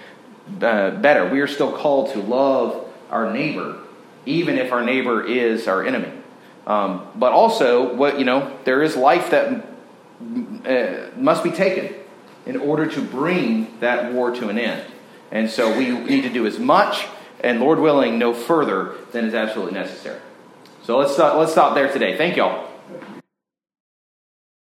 uh, 0.61 0.91
better. 0.91 1.29
We 1.29 1.39
are 1.39 1.47
still 1.47 1.71
called 1.71 2.11
to 2.13 2.19
love 2.19 2.89
our 3.09 3.31
neighbor, 3.31 3.77
even 4.25 4.57
if 4.57 4.71
our 4.71 4.83
neighbor 4.83 5.23
is 5.23 5.67
our 5.67 5.85
enemy. 5.85 6.11
Um, 6.67 7.07
but 7.15 7.31
also, 7.31 7.93
what 7.95 8.19
you 8.19 8.25
know, 8.25 8.55
there 8.65 8.83
is 8.83 8.95
life 8.95 9.31
that 9.31 9.65
uh, 10.65 11.17
must 11.17 11.43
be 11.43 11.51
taken 11.51 11.95
in 12.45 12.57
order 12.57 12.85
to 12.85 13.01
bring 13.01 13.79
that 13.79 14.11
war 14.11 14.31
to 14.31 14.49
an 14.49 14.59
end. 14.59 14.83
And 15.31 15.49
so 15.49 15.77
we 15.77 15.91
need 15.91 16.23
to 16.23 16.29
do 16.29 16.45
as 16.45 16.59
much, 16.59 17.07
and 17.41 17.59
Lord 17.59 17.79
willing, 17.79 18.19
no 18.19 18.33
further 18.33 18.95
than 19.11 19.25
is 19.25 19.33
absolutely 19.33 19.73
necessary. 19.73 20.19
So 20.83 20.97
let's 20.97 21.13
stop, 21.13 21.37
let's 21.37 21.51
stop 21.51 21.75
there 21.75 21.91
today. 21.91 22.17
Thank 22.17 22.35
y'all. 22.35 22.68